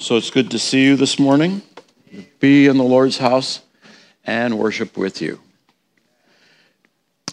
So 0.00 0.16
it's 0.16 0.30
good 0.30 0.52
to 0.52 0.60
see 0.60 0.84
you 0.84 0.94
this 0.94 1.18
morning, 1.18 1.60
be 2.38 2.68
in 2.68 2.78
the 2.78 2.84
Lord's 2.84 3.18
house, 3.18 3.62
and 4.24 4.56
worship 4.56 4.96
with 4.96 5.20
you. 5.20 5.40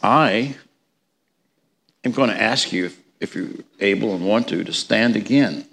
I 0.02 0.56
am 2.04 2.12
going 2.12 2.32
to 2.32 2.42
ask 2.42 2.74
you, 2.74 2.86
if, 2.86 3.00
if 3.20 3.36
you're 3.36 3.52
able 3.80 4.16
and 4.16 4.26
want 4.26 4.48
to, 4.48 4.64
to 4.64 4.74
stand 4.74 5.16
again. 5.16 5.68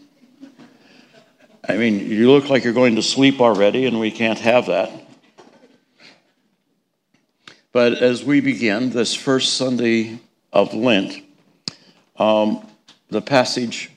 I 1.66 1.78
mean, 1.78 2.10
you 2.10 2.30
look 2.30 2.50
like 2.50 2.62
you're 2.62 2.74
going 2.74 2.96
to 2.96 3.02
sleep 3.02 3.40
already, 3.40 3.86
and 3.86 3.98
we 3.98 4.10
can't 4.10 4.40
have 4.40 4.66
that. 4.66 4.92
But 7.72 7.94
as 7.94 8.22
we 8.22 8.42
begin 8.42 8.90
this 8.90 9.14
first 9.14 9.54
Sunday 9.54 10.18
of 10.52 10.74
Lent, 10.74 11.24
um, 12.16 12.66
the 13.08 13.22
passage 13.22 13.90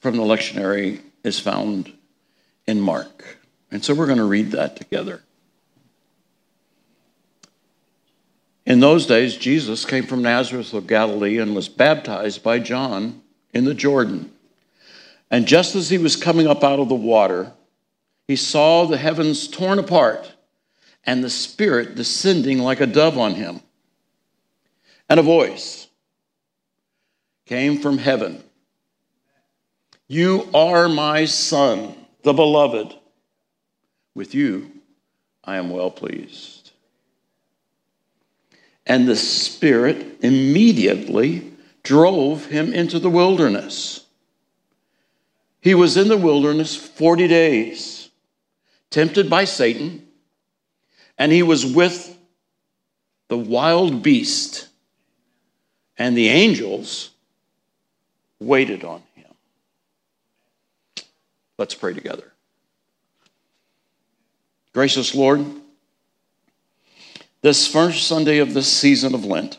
from 0.00 0.16
the 0.16 0.24
lectionary 0.24 1.02
is 1.22 1.38
found 1.38 1.92
in 2.72 2.80
Mark. 2.80 3.38
And 3.70 3.84
so 3.84 3.94
we're 3.94 4.06
going 4.06 4.18
to 4.18 4.24
read 4.24 4.50
that 4.52 4.76
together. 4.76 5.22
In 8.64 8.80
those 8.80 9.06
days, 9.06 9.36
Jesus 9.36 9.84
came 9.84 10.06
from 10.06 10.22
Nazareth 10.22 10.72
of 10.72 10.86
Galilee 10.86 11.38
and 11.38 11.54
was 11.54 11.68
baptized 11.68 12.42
by 12.42 12.58
John 12.58 13.20
in 13.52 13.64
the 13.64 13.74
Jordan. 13.74 14.32
And 15.30 15.46
just 15.46 15.76
as 15.76 15.90
he 15.90 15.98
was 15.98 16.16
coming 16.16 16.46
up 16.46 16.64
out 16.64 16.80
of 16.80 16.88
the 16.88 16.94
water, 16.94 17.52
he 18.26 18.36
saw 18.36 18.86
the 18.86 18.96
heavens 18.96 19.46
torn 19.48 19.78
apart 19.78 20.32
and 21.04 21.22
the 21.22 21.30
Spirit 21.30 21.94
descending 21.94 22.58
like 22.58 22.80
a 22.80 22.86
dove 22.86 23.18
on 23.18 23.34
him. 23.34 23.60
And 25.10 25.20
a 25.20 25.22
voice 25.22 25.88
came 27.44 27.80
from 27.80 27.98
heaven 27.98 28.42
You 30.08 30.48
are 30.54 30.88
my 30.88 31.26
Son 31.26 31.96
the 32.22 32.32
beloved. 32.32 32.94
With 34.14 34.34
you, 34.34 34.70
I 35.44 35.56
am 35.56 35.70
well 35.70 35.90
pleased. 35.90 36.70
And 38.86 39.08
the 39.08 39.16
Spirit 39.16 40.18
immediately 40.20 41.52
drove 41.82 42.46
him 42.46 42.72
into 42.72 42.98
the 42.98 43.10
wilderness. 43.10 44.04
He 45.60 45.74
was 45.74 45.96
in 45.96 46.08
the 46.08 46.16
wilderness 46.16 46.74
40 46.76 47.28
days, 47.28 48.10
tempted 48.90 49.30
by 49.30 49.44
Satan, 49.44 50.06
and 51.16 51.30
he 51.30 51.42
was 51.42 51.64
with 51.64 52.18
the 53.28 53.38
wild 53.38 54.02
beast, 54.02 54.68
and 55.96 56.16
the 56.16 56.28
angels 56.28 57.10
waited 58.40 58.84
on 58.84 58.98
him. 58.98 59.11
Let's 61.62 61.76
pray 61.76 61.94
together. 61.94 62.32
Gracious 64.72 65.14
Lord, 65.14 65.46
this 67.40 67.68
first 67.68 68.08
Sunday 68.08 68.38
of 68.38 68.52
this 68.52 68.66
season 68.66 69.14
of 69.14 69.24
Lent, 69.24 69.58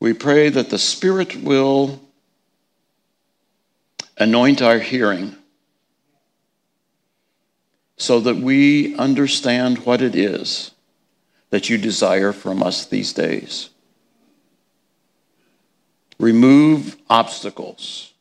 we 0.00 0.12
pray 0.12 0.48
that 0.48 0.70
the 0.70 0.78
Spirit 0.78 1.36
will 1.36 2.00
anoint 4.16 4.60
our 4.60 4.80
hearing 4.80 5.36
so 7.96 8.18
that 8.18 8.38
we 8.38 8.96
understand 8.96 9.86
what 9.86 10.02
it 10.02 10.16
is 10.16 10.72
that 11.50 11.70
you 11.70 11.78
desire 11.78 12.32
from 12.32 12.60
us 12.60 12.86
these 12.86 13.12
days. 13.12 13.70
Remove 16.18 16.96
obstacles 17.08 18.14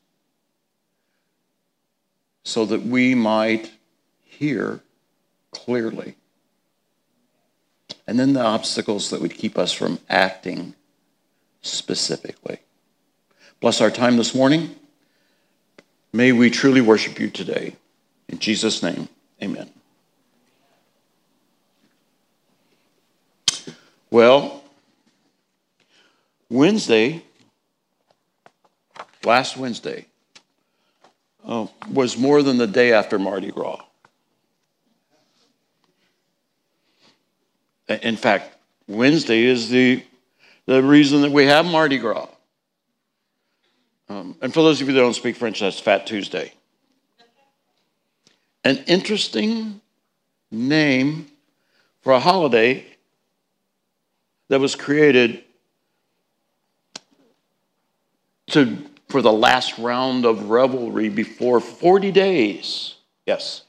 so 2.48 2.66
that 2.66 2.81
we 2.81 3.14
might 3.14 3.70
hear 4.23 4.80
clearly. 5.52 6.16
And 8.08 8.17
then 8.17 8.31
the 8.31 8.42
obstacles 8.42 9.09
that 9.09 9.20
would 9.20 9.34
keep 9.34 9.58
us 9.58 9.74
from 9.74 10.00
acting 10.08 10.74
specifically. 11.62 12.59
Bless 13.59 13.81
our 13.81 13.91
time 13.91 14.16
this 14.16 14.34
morning. 14.34 14.78
May 16.13 16.31
we 16.31 16.50
truly 16.50 16.80
worship 16.80 17.19
you 17.19 17.30
today. 17.30 17.75
In 18.30 18.40
Jesus' 18.40 18.81
name, 18.81 19.09
amen. 19.44 19.69
Well, 24.09 24.64
Wednesday, 26.50 27.24
last 29.25 29.58
Wednesday, 29.58 30.06
uh, 31.47 31.66
was 31.91 32.18
more 32.18 32.44
than 32.44 32.58
the 32.58 32.68
day 32.68 32.91
after 32.94 33.18
Mardi 33.18 33.52
Gras. 33.52 33.81
In 37.88 38.18
fact, 38.18 38.53
Wednesday 38.88 39.46
is 39.46 39.69
the, 39.69 40.03
the 40.66 40.84
reason 40.84 41.22
that 41.22 41.31
we 41.31 41.46
have 41.46 41.66
Mardi 41.66 41.97
Gras. 41.97 42.28
Um, 44.09 44.35
and 44.41 44.53
for 44.53 44.62
those 44.62 44.81
of 44.81 44.88
you 44.88 44.94
that 44.94 45.00
don't 45.00 45.13
speak 45.13 45.38
French, 45.38 45.62
that's 45.62 45.80
Fat 45.80 46.06
Tuesday. 46.06 46.53
An 48.66 48.78
interesting 48.88 49.79
name 50.52 51.28
for 52.02 52.12
a 52.12 52.19
holiday 52.19 52.85
that 54.50 54.59
was 54.59 54.75
created 54.75 55.44
to 58.47 58.78
for 59.07 59.22
the 59.22 59.31
last 59.31 59.78
round 59.78 60.25
of 60.25 60.50
revelry 60.50 61.09
before 61.09 61.59
40 61.59 62.12
days. 62.12 62.95
Yes, 63.25 63.63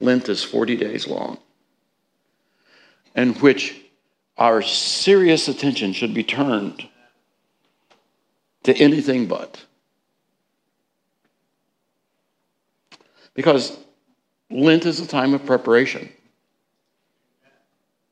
Lent 0.00 0.28
is 0.28 0.44
40 0.44 0.76
days 0.76 1.06
long, 1.06 1.38
in 3.14 3.34
which 3.34 3.80
our 4.36 4.62
serious 4.62 5.48
attention 5.48 5.92
should 5.92 6.14
be 6.14 6.22
turned 6.22 6.88
to 8.62 8.74
anything 8.76 9.26
but. 9.26 9.64
Because 13.34 13.76
Lent 14.50 14.86
is 14.86 15.00
a 15.00 15.06
time 15.06 15.34
of 15.34 15.44
preparation. 15.44 16.08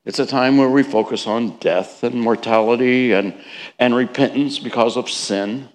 It's 0.05 0.19
a 0.19 0.25
time 0.25 0.57
where 0.57 0.69
we 0.69 0.83
focus 0.83 1.27
on 1.27 1.57
death 1.57 2.03
and 2.03 2.15
mortality 2.15 3.11
and, 3.11 3.33
and 3.77 3.93
repentance 3.93 4.57
because 4.57 4.95
of 4.95 5.09
sin. 5.09 5.67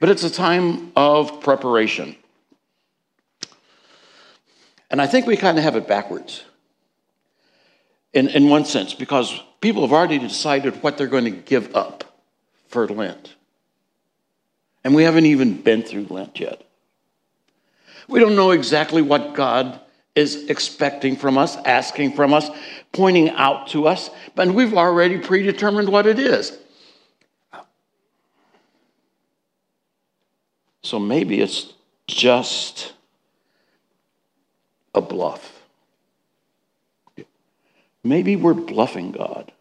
But 0.00 0.10
it's 0.10 0.24
a 0.24 0.30
time 0.30 0.92
of 0.94 1.40
preparation. 1.40 2.16
And 4.90 5.02
I 5.02 5.06
think 5.06 5.26
we 5.26 5.36
kind 5.36 5.58
of 5.58 5.64
have 5.64 5.76
it 5.76 5.86
backwards 5.88 6.44
in, 8.12 8.28
in 8.28 8.48
one 8.48 8.64
sense, 8.64 8.94
because 8.94 9.40
people 9.60 9.82
have 9.82 9.92
already 9.92 10.18
decided 10.18 10.82
what 10.82 10.96
they're 10.96 11.06
going 11.06 11.24
to 11.24 11.30
give 11.30 11.74
up 11.74 12.22
for 12.68 12.86
Lent. 12.86 13.34
And 14.84 14.94
we 14.94 15.02
haven't 15.02 15.26
even 15.26 15.60
been 15.60 15.82
through 15.82 16.06
Lent 16.08 16.40
yet. 16.40 16.62
We 18.08 18.20
don't 18.20 18.36
know 18.36 18.52
exactly 18.52 19.02
what 19.02 19.34
God 19.34 19.80
is 20.14 20.48
expecting 20.48 21.16
from 21.16 21.36
us, 21.36 21.56
asking 21.56 22.12
from 22.12 22.32
us, 22.32 22.48
pointing 22.92 23.30
out 23.30 23.68
to 23.68 23.86
us, 23.86 24.10
but 24.34 24.48
we've 24.48 24.74
already 24.74 25.18
predetermined 25.18 25.90
what 25.90 26.06
it 26.06 26.18
is. 26.18 26.56
So 30.82 30.98
maybe 30.98 31.40
it's 31.40 31.72
just 32.06 32.92
a 34.94 35.00
bluff. 35.00 35.60
Maybe 38.04 38.36
we're 38.36 38.54
bluffing 38.54 39.12
God. 39.12 39.52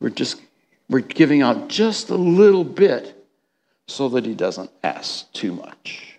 We're 0.00 0.10
just 0.10 0.40
we're 0.88 1.00
giving 1.00 1.42
out 1.42 1.68
just 1.68 2.10
a 2.10 2.16
little 2.16 2.64
bit 2.64 3.26
so 3.86 4.08
that 4.10 4.24
he 4.24 4.34
doesn't 4.34 4.70
ask 4.82 5.30
too 5.32 5.52
much. 5.52 6.18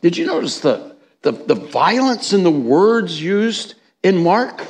Did 0.00 0.16
you 0.16 0.26
notice 0.26 0.60
the, 0.60 0.96
the, 1.22 1.32
the 1.32 1.54
violence 1.54 2.32
in 2.32 2.42
the 2.42 2.50
words 2.50 3.22
used 3.22 3.74
in 4.02 4.22
Mark? 4.22 4.66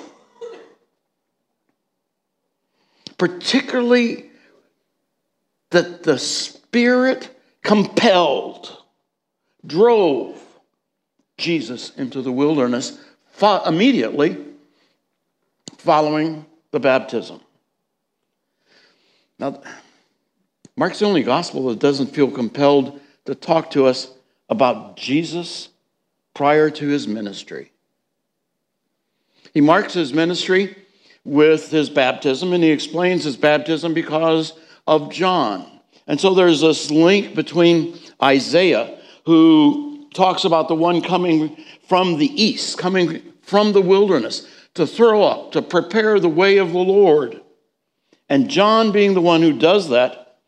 Particularly 3.17 4.31
that 5.71 6.03
the 6.03 6.19
Spirit 6.19 7.31
compelled, 7.62 8.76
drove 9.67 10.41
Jesus 11.38 11.91
into 11.97 12.23
the 12.23 12.32
wilderness 12.32 12.99
fo- 13.32 13.64
immediately 13.64 14.37
following 15.79 16.44
the 16.70 16.81
baptism. 16.81 17.41
Now, 19.38 19.61
Mark's 20.76 21.00
the 21.00 21.06
only 21.06 21.23
gospel 21.23 21.69
that 21.69 21.79
doesn't 21.79 22.14
feel 22.14 22.31
compelled 22.31 23.00
to 23.25 23.35
talk 23.35 23.70
to 23.73 23.87
us 23.87 24.11
about 24.49 24.97
Jesus 24.97 25.69
prior 26.35 26.70
to 26.70 26.87
his 26.87 27.06
ministry. 27.06 27.73
He 29.53 29.61
marks 29.61 29.94
his 29.94 30.12
ministry 30.15 30.76
with 31.25 31.70
his 31.70 31.91
baptism, 31.91 32.53
and 32.53 32.65
he 32.65 32.70
explains 32.70 33.25
his 33.25 33.37
baptism 33.37 33.94
because 33.94 34.55
of 34.87 35.12
John. 35.12 35.81
And 36.07 36.21
so 36.21 36.35
there's 36.35 36.61
this 36.61 36.91
link 36.91 37.35
between 37.35 37.99
Isaiah, 38.23 38.99
who 39.25 40.09
talks 40.15 40.45
about 40.45 40.69
the 40.69 40.75
one 40.75 41.01
coming 41.01 41.57
from 41.89 42.19
the 42.19 42.43
east, 42.43 42.79
coming 42.79 43.23
from 43.43 43.73
the 43.73 43.81
wilderness 43.81 44.47
to 44.75 44.87
throw 44.87 45.23
up, 45.23 45.53
to 45.53 45.63
prepare 45.63 46.19
the 46.19 46.29
way 46.29 46.59
of 46.59 46.73
the 46.73 46.79
Lord. 46.79 47.41
And 48.29 48.49
John 48.49 48.93
being 48.93 49.15
the 49.15 49.21
one 49.21 49.43
who 49.43 49.59
does 49.59 49.91
that, 49.91 50.39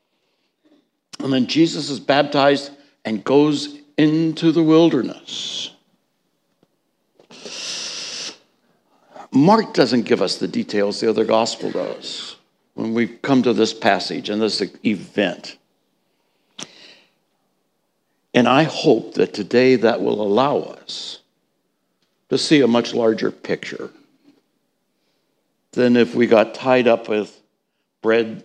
and 1.20 1.32
then 1.32 1.46
Jesus 1.46 1.90
is 1.90 2.00
baptized 2.00 2.70
and 3.04 3.22
goes 3.22 3.78
into 3.96 4.52
the 4.52 4.62
wilderness. 4.62 5.70
Mark 9.30 9.74
doesn't 9.74 10.02
give 10.02 10.22
us 10.22 10.38
the 10.38 10.48
details, 10.48 11.00
the 11.00 11.10
other 11.10 11.24
gospel 11.24 11.70
does, 11.70 12.33
when 12.74 12.92
we 12.94 13.06
come 13.06 13.42
to 13.42 13.52
this 13.52 13.72
passage 13.72 14.28
and 14.28 14.40
this 14.40 14.62
event. 14.84 15.56
And 18.34 18.48
I 18.48 18.64
hope 18.64 19.14
that 19.14 19.32
today 19.32 19.76
that 19.76 20.00
will 20.00 20.20
allow 20.20 20.58
us 20.58 21.20
to 22.30 22.38
see 22.38 22.60
a 22.60 22.66
much 22.66 22.92
larger 22.92 23.30
picture 23.30 23.90
than 25.72 25.96
if 25.96 26.14
we 26.14 26.26
got 26.26 26.54
tied 26.54 26.88
up 26.88 27.08
with 27.08 27.40
bread 28.02 28.44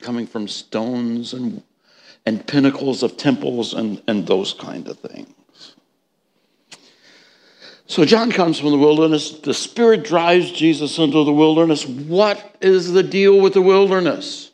coming 0.00 0.26
from 0.26 0.48
stones 0.48 1.34
and, 1.34 1.62
and 2.24 2.46
pinnacles 2.46 3.02
of 3.02 3.16
temples 3.16 3.74
and, 3.74 4.02
and 4.06 4.26
those 4.26 4.54
kind 4.54 4.88
of 4.88 4.98
things. 4.98 5.32
So 7.88 8.04
John 8.04 8.30
comes 8.30 8.60
from 8.60 8.70
the 8.70 8.78
wilderness. 8.78 9.30
The 9.30 9.54
Spirit 9.54 10.04
drives 10.04 10.52
Jesus 10.52 10.98
into 10.98 11.24
the 11.24 11.32
wilderness. 11.32 11.86
What 11.86 12.56
is 12.60 12.92
the 12.92 13.02
deal 13.02 13.40
with 13.40 13.54
the 13.54 13.62
wilderness? 13.62 14.50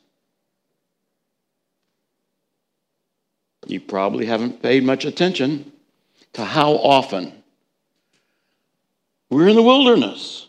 You 3.66 3.80
probably 3.80 4.26
haven't 4.26 4.62
paid 4.62 4.84
much 4.84 5.04
attention 5.04 5.72
to 6.34 6.44
how 6.44 6.74
often 6.74 7.32
we're 9.30 9.48
in 9.48 9.56
the 9.56 9.62
wilderness. 9.62 10.46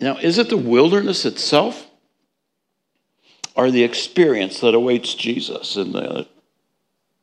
Now, 0.00 0.18
is 0.18 0.38
it 0.38 0.50
the 0.50 0.56
wilderness 0.56 1.24
itself 1.24 1.84
or 3.56 3.72
the 3.72 3.82
experience 3.82 4.60
that 4.60 4.74
awaits 4.74 5.14
Jesus 5.14 5.76
in 5.76 5.90
the 5.92 6.28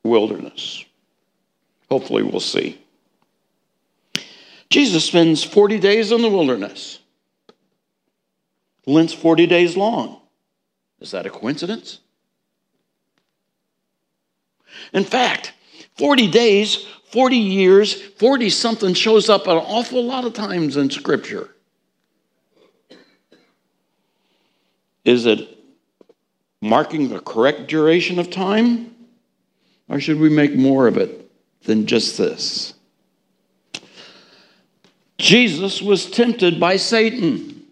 wilderness? 0.03 0.83
Hopefully, 1.89 2.23
we'll 2.23 2.39
see. 2.39 2.79
Jesus 4.69 5.05
spends 5.05 5.43
40 5.43 5.79
days 5.79 6.11
in 6.11 6.21
the 6.21 6.29
wilderness. 6.29 6.99
Lent's 8.85 9.13
40 9.13 9.47
days 9.47 9.77
long. 9.77 10.21
Is 10.99 11.11
that 11.11 11.25
a 11.25 11.29
coincidence? 11.29 11.99
In 14.93 15.03
fact, 15.03 15.53
40 15.95 16.29
days, 16.29 16.85
40 17.11 17.37
years, 17.37 18.01
40 18.01 18.49
something 18.49 18.93
shows 18.93 19.29
up 19.29 19.47
an 19.47 19.57
awful 19.57 20.03
lot 20.03 20.25
of 20.25 20.33
times 20.33 20.77
in 20.77 20.89
Scripture. 20.89 21.49
Is 25.05 25.25
it 25.25 25.57
marking 26.61 27.09
the 27.09 27.19
correct 27.21 27.67
duration 27.67 28.19
of 28.19 28.29
time? 28.29 28.93
Or 29.89 30.01
should 30.01 30.19
we 30.19 30.29
make 30.29 30.53
more 30.53 30.87
of 30.87 30.97
it 30.97 31.26
than 31.63 31.85
just 31.85 32.17
this. 32.17 32.73
Jesus 35.17 35.81
was 35.81 36.09
tempted 36.09 36.59
by 36.59 36.77
Satan. 36.77 37.65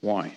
Why? 0.00 0.34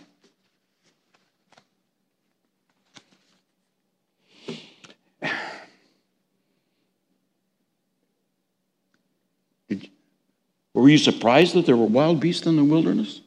were 10.73 10.89
you 10.89 10.97
surprised 10.97 11.53
that 11.55 11.65
there 11.65 11.77
were 11.77 11.85
wild 11.85 12.19
beasts 12.19 12.45
in 12.45 12.57
the 12.57 12.63
wilderness? 12.63 13.21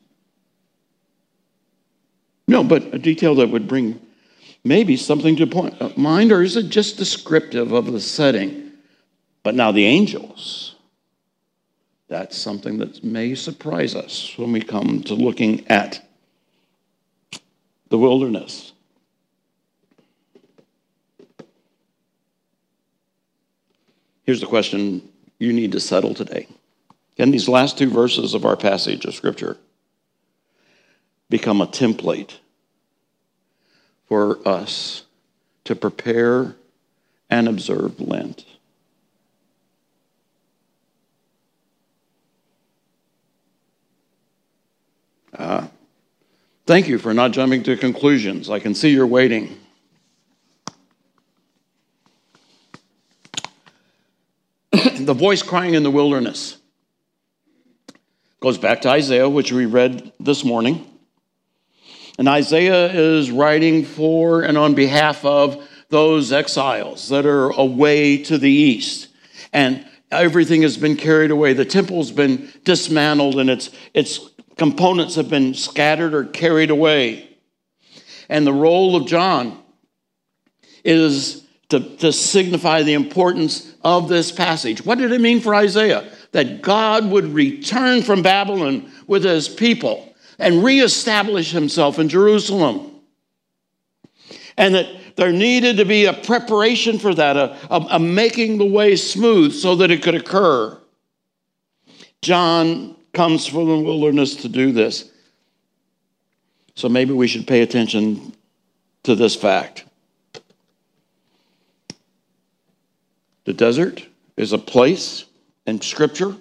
No, 2.46 2.62
but 2.62 2.94
a 2.94 2.98
detail 2.98 3.34
that 3.36 3.48
would 3.48 3.66
bring 3.66 4.00
maybe 4.62 4.96
something 4.96 5.36
to 5.36 5.46
point 5.46 5.80
uh, 5.80 5.90
mind, 5.96 6.32
or 6.32 6.42
is 6.42 6.56
it 6.56 6.68
just 6.68 6.98
descriptive 6.98 7.72
of 7.72 7.90
the 7.90 8.00
setting? 8.00 8.65
But 9.46 9.54
now 9.54 9.70
the 9.70 9.86
angels, 9.86 10.74
that's 12.08 12.36
something 12.36 12.78
that 12.78 13.04
may 13.04 13.36
surprise 13.36 13.94
us 13.94 14.36
when 14.36 14.50
we 14.50 14.60
come 14.60 15.04
to 15.04 15.14
looking 15.14 15.64
at 15.68 16.04
the 17.88 17.96
wilderness. 17.96 18.72
Here's 24.24 24.40
the 24.40 24.48
question 24.48 25.08
you 25.38 25.52
need 25.52 25.70
to 25.70 25.78
settle 25.78 26.14
today. 26.14 26.48
Can 27.16 27.30
these 27.30 27.48
last 27.48 27.78
two 27.78 27.88
verses 27.88 28.34
of 28.34 28.44
our 28.44 28.56
passage 28.56 29.04
of 29.04 29.14
Scripture 29.14 29.58
become 31.30 31.60
a 31.60 31.68
template 31.68 32.38
for 34.08 34.40
us 34.44 35.04
to 35.62 35.76
prepare 35.76 36.56
and 37.30 37.46
observe 37.46 38.00
Lent? 38.00 38.44
Uh, 45.36 45.66
thank 46.64 46.88
you 46.88 46.98
for 46.98 47.12
not 47.12 47.32
jumping 47.32 47.62
to 47.64 47.76
conclusions. 47.76 48.48
I 48.48 48.58
can 48.58 48.74
see 48.74 48.88
you're 48.88 49.06
waiting. 49.06 49.58
the 54.72 55.14
voice 55.14 55.42
crying 55.42 55.74
in 55.74 55.82
the 55.82 55.90
wilderness 55.90 56.56
goes 58.40 58.56
back 58.56 58.82
to 58.82 58.88
Isaiah, 58.88 59.28
which 59.28 59.52
we 59.52 59.66
read 59.66 60.10
this 60.18 60.42
morning. 60.42 60.86
And 62.18 62.28
Isaiah 62.28 62.90
is 62.90 63.30
writing 63.30 63.84
for 63.84 64.40
and 64.40 64.56
on 64.56 64.74
behalf 64.74 65.22
of 65.24 65.68
those 65.90 66.32
exiles 66.32 67.10
that 67.10 67.26
are 67.26 67.50
away 67.50 68.22
to 68.24 68.38
the 68.38 68.50
east. 68.50 69.08
And 69.52 69.86
everything 70.10 70.62
has 70.62 70.78
been 70.78 70.96
carried 70.96 71.30
away. 71.30 71.52
The 71.52 71.66
temple's 71.66 72.10
been 72.10 72.50
dismantled 72.64 73.38
and 73.38 73.50
its, 73.50 73.70
its 73.92 74.30
components 74.56 75.14
have 75.14 75.28
been 75.28 75.54
scattered 75.54 76.14
or 76.14 76.24
carried 76.24 76.70
away. 76.70 77.28
And 78.28 78.46
the 78.46 78.52
role 78.52 78.96
of 78.96 79.06
John 79.06 79.62
is 80.84 81.44
to, 81.68 81.80
to 81.98 82.12
signify 82.12 82.82
the 82.82 82.94
importance 82.94 83.74
of 83.82 84.08
this 84.08 84.32
passage. 84.32 84.84
What 84.84 84.98
did 84.98 85.12
it 85.12 85.20
mean 85.20 85.40
for 85.40 85.54
Isaiah? 85.54 86.10
That 86.32 86.62
God 86.62 87.10
would 87.10 87.26
return 87.26 88.02
from 88.02 88.22
Babylon 88.22 88.90
with 89.06 89.24
his 89.24 89.48
people 89.48 90.14
and 90.38 90.64
reestablish 90.64 91.50
himself 91.50 91.98
in 91.98 92.08
Jerusalem. 92.08 92.92
And 94.56 94.74
that 94.74 94.86
there 95.16 95.32
needed 95.32 95.78
to 95.78 95.84
be 95.84 96.06
a 96.06 96.12
preparation 96.12 96.98
for 96.98 97.14
that, 97.14 97.36
a, 97.36 97.56
a, 97.70 97.86
a 97.92 97.98
making 97.98 98.58
the 98.58 98.66
way 98.66 98.96
smooth 98.96 99.52
so 99.52 99.76
that 99.76 99.90
it 99.90 100.02
could 100.02 100.14
occur. 100.14 100.78
John 102.22 102.95
comes 103.16 103.46
from 103.46 103.66
the 103.66 103.78
wilderness 103.78 104.36
to 104.36 104.48
do 104.48 104.72
this. 104.72 105.10
So 106.74 106.88
maybe 106.88 107.14
we 107.14 107.26
should 107.26 107.46
pay 107.46 107.62
attention 107.62 108.34
to 109.04 109.14
this 109.14 109.34
fact. 109.34 109.86
The 113.44 113.54
desert 113.54 114.06
is 114.36 114.52
a 114.52 114.58
place 114.58 115.24
in 115.66 115.80
Scripture 115.80 116.36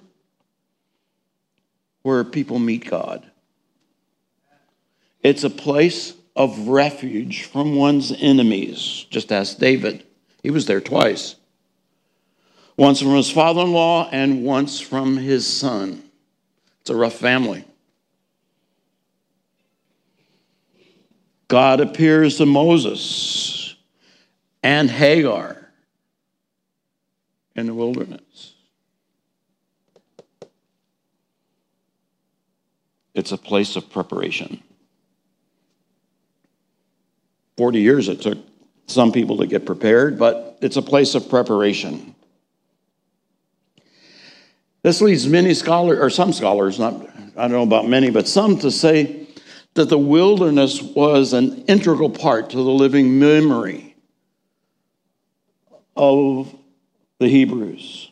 where 2.01 2.23
people 2.25 2.59
meet 2.59 2.89
God. 2.89 3.25
It's 5.23 5.45
a 5.45 5.49
place 5.49 6.13
of 6.35 6.67
refuge 6.67 7.43
from 7.43 7.75
one's 7.75 8.11
enemies. 8.11 9.05
Just 9.09 9.31
ask 9.31 9.57
David. 9.57 10.03
He 10.43 10.51
was 10.51 10.65
there 10.65 10.81
twice 10.81 11.35
once 12.77 13.01
from 13.01 13.15
his 13.15 13.31
father 13.31 13.61
in 13.61 13.71
law 13.71 14.09
and 14.11 14.43
once 14.43 14.81
from 14.81 15.15
his 15.15 15.47
son. 15.47 16.03
It's 16.85 16.91
a 16.91 16.95
rough 16.95 17.15
family. 17.15 17.65
God 21.47 21.81
appears 21.81 22.37
to 22.37 22.45
Moses 22.45 23.75
and 24.61 24.87
Hagar 24.87 25.71
in 27.55 27.65
the 27.65 27.73
wilderness. 27.73 28.53
It's 33.15 33.31
a 33.31 33.37
place 33.39 33.75
of 33.75 33.89
preparation. 33.89 34.61
40 37.57 37.79
years 37.79 38.09
it 38.09 38.21
took 38.21 38.37
some 38.85 39.11
people 39.11 39.37
to 39.37 39.47
get 39.47 39.65
prepared, 39.65 40.19
but 40.19 40.59
it's 40.61 40.77
a 40.77 40.83
place 40.83 41.15
of 41.15 41.29
preparation. 41.29 42.14
This 44.85 45.01
leads 45.01 45.27
many 45.27 45.55
scholars, 45.55 45.97
or 45.97 46.11
some 46.11 46.31
scholars, 46.31 46.77
not 46.77 46.93
I 47.35 47.47
don't 47.47 47.53
know 47.53 47.63
about 47.63 47.87
many, 47.87 48.11
but 48.11 48.27
some 48.27 48.59
to 48.59 48.69
say 48.69 49.25
that 49.73 49.89
the 49.89 49.97
wilderness 49.97 50.79
was 50.79 51.33
an 51.33 51.65
integral 51.65 52.11
part 52.11 52.51
to 52.51 52.57
the 52.57 52.61
living 52.61 53.17
memory 53.17 53.95
of 55.95 56.55
the 57.17 57.27
Hebrews. 57.27 58.11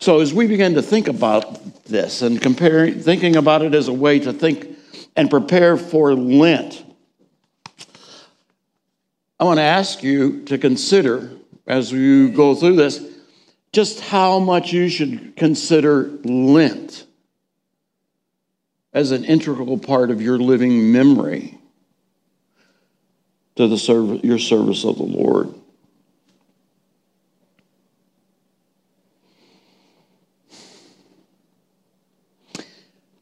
So 0.00 0.18
as 0.18 0.34
we 0.34 0.48
begin 0.48 0.74
to 0.74 0.82
think 0.82 1.06
about 1.06 1.84
this 1.84 2.20
and 2.22 2.42
comparing, 2.42 2.98
thinking 2.98 3.36
about 3.36 3.62
it 3.62 3.76
as 3.76 3.86
a 3.86 3.92
way 3.92 4.18
to 4.18 4.32
think 4.32 4.76
and 5.14 5.30
prepare 5.30 5.76
for 5.76 6.16
Lent, 6.16 6.84
I 9.38 9.44
want 9.44 9.58
to 9.58 9.62
ask 9.62 10.02
you 10.02 10.42
to 10.46 10.58
consider 10.58 11.30
as 11.64 11.92
you 11.92 12.32
go 12.32 12.56
through 12.56 12.74
this 12.74 13.11
just 13.72 14.00
how 14.00 14.38
much 14.38 14.72
you 14.72 14.88
should 14.88 15.34
consider 15.36 16.10
Lent 16.24 17.06
as 18.92 19.10
an 19.10 19.24
integral 19.24 19.78
part 19.78 20.10
of 20.10 20.20
your 20.20 20.38
living 20.38 20.92
memory 20.92 21.58
to 23.56 23.66
the 23.66 23.78
serv- 23.78 24.24
your 24.24 24.38
service 24.38 24.84
of 24.84 24.98
the 24.98 25.02
Lord. 25.02 25.54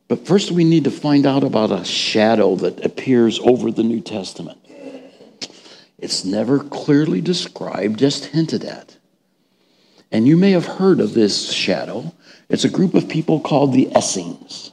But 0.09 0.27
first, 0.27 0.51
we 0.51 0.65
need 0.65 0.85
to 0.85 0.91
find 0.91 1.25
out 1.25 1.45
about 1.45 1.71
a 1.71 1.85
shadow 1.85 2.57
that 2.57 2.85
appears 2.85 3.39
over 3.39 3.71
the 3.71 3.85
New 3.85 4.01
Testament. 4.01 4.59
It's 5.99 6.25
never 6.25 6.59
clearly 6.59 7.21
described, 7.21 8.01
just 8.01 8.25
hinted 8.27 8.65
at. 8.65 8.97
And 10.13 10.27
you 10.27 10.37
may 10.37 10.51
have 10.53 10.67
heard 10.67 11.01
of 11.01 11.15
this 11.15 11.53
shadow. 11.53 12.13
It's 12.49 12.65
a 12.65 12.69
group 12.69 12.95
of 12.95 13.09
people 13.09 13.41
called 13.41 13.73
the 13.73 13.89
Essenes. 13.97 14.73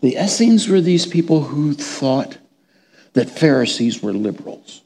The 0.00 0.16
Essenes 0.16 0.68
were 0.68 0.80
these 0.80 1.06
people 1.06 1.42
who 1.42 1.72
thought 1.72 2.38
that 3.14 3.30
Pharisees 3.30 4.02
were 4.02 4.12
liberals. 4.12 4.82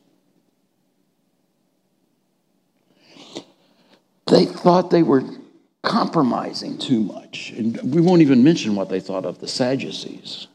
They 4.28 4.47
thought 4.47 4.90
they 4.90 5.02
were 5.02 5.25
compromising 5.82 6.78
too 6.78 7.00
much. 7.00 7.50
And 7.50 7.94
we 7.94 8.00
won't 8.00 8.23
even 8.23 8.44
mention 8.44 8.76
what 8.76 8.88
they 8.88 9.00
thought 9.00 9.25
of 9.25 9.40
the 9.40 9.49
Sadducees. 9.49 10.47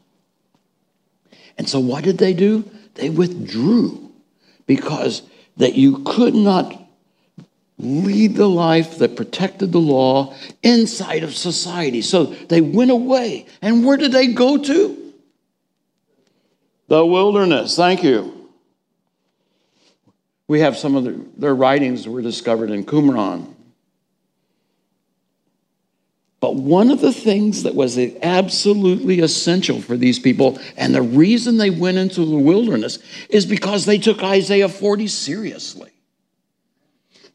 And 1.58 1.68
so 1.68 1.78
what 1.80 2.04
did 2.04 2.18
they 2.18 2.32
do? 2.32 2.68
They 2.94 3.10
withdrew 3.10 4.10
because 4.66 5.22
that 5.58 5.74
you 5.74 6.02
could 6.04 6.34
not 6.34 6.85
lead 7.78 8.34
the 8.36 8.48
life 8.48 8.98
that 8.98 9.16
protected 9.16 9.72
the 9.72 9.78
law 9.78 10.34
inside 10.62 11.22
of 11.22 11.34
society. 11.34 12.00
So 12.02 12.24
they 12.24 12.60
went 12.60 12.90
away. 12.90 13.46
And 13.60 13.84
where 13.84 13.96
did 13.96 14.12
they 14.12 14.28
go 14.28 14.56
to? 14.56 15.12
The 16.88 17.04
wilderness. 17.04 17.76
Thank 17.76 18.02
you. 18.02 18.32
We 20.48 20.60
have 20.60 20.76
some 20.76 20.94
of 20.94 21.04
the, 21.04 21.20
their 21.36 21.54
writings 21.54 22.08
were 22.08 22.22
discovered 22.22 22.70
in 22.70 22.84
Qumran. 22.84 23.52
But 26.38 26.54
one 26.54 26.90
of 26.90 27.00
the 27.00 27.12
things 27.12 27.64
that 27.64 27.74
was 27.74 27.98
absolutely 27.98 29.20
essential 29.20 29.80
for 29.80 29.96
these 29.96 30.18
people, 30.18 30.58
and 30.76 30.94
the 30.94 31.02
reason 31.02 31.56
they 31.56 31.70
went 31.70 31.98
into 31.98 32.24
the 32.24 32.36
wilderness, 32.36 33.00
is 33.28 33.44
because 33.46 33.84
they 33.84 33.98
took 33.98 34.22
Isaiah 34.22 34.68
40 34.68 35.08
seriously. 35.08 35.90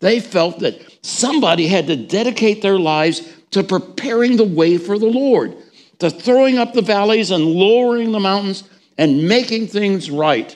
They 0.02 0.20
felt 0.20 0.60
that 0.60 0.82
somebody 1.04 1.68
had 1.68 1.88
to 1.88 1.96
dedicate 1.96 2.62
their 2.62 2.78
lives 2.78 3.22
to 3.52 3.64
preparing 3.64 4.36
the 4.36 4.44
way 4.44 4.78
for 4.78 5.00
the 5.00 5.06
Lord, 5.06 5.56
to 6.00 6.10
throwing 6.10 6.58
up 6.58 6.74
the 6.74 6.82
valleys 6.82 7.32
and 7.32 7.46
lowering 7.46 8.12
the 8.12 8.20
mountains 8.20 8.64
and 8.98 9.28
making 9.28 9.68
things 9.68 10.12
right. 10.12 10.56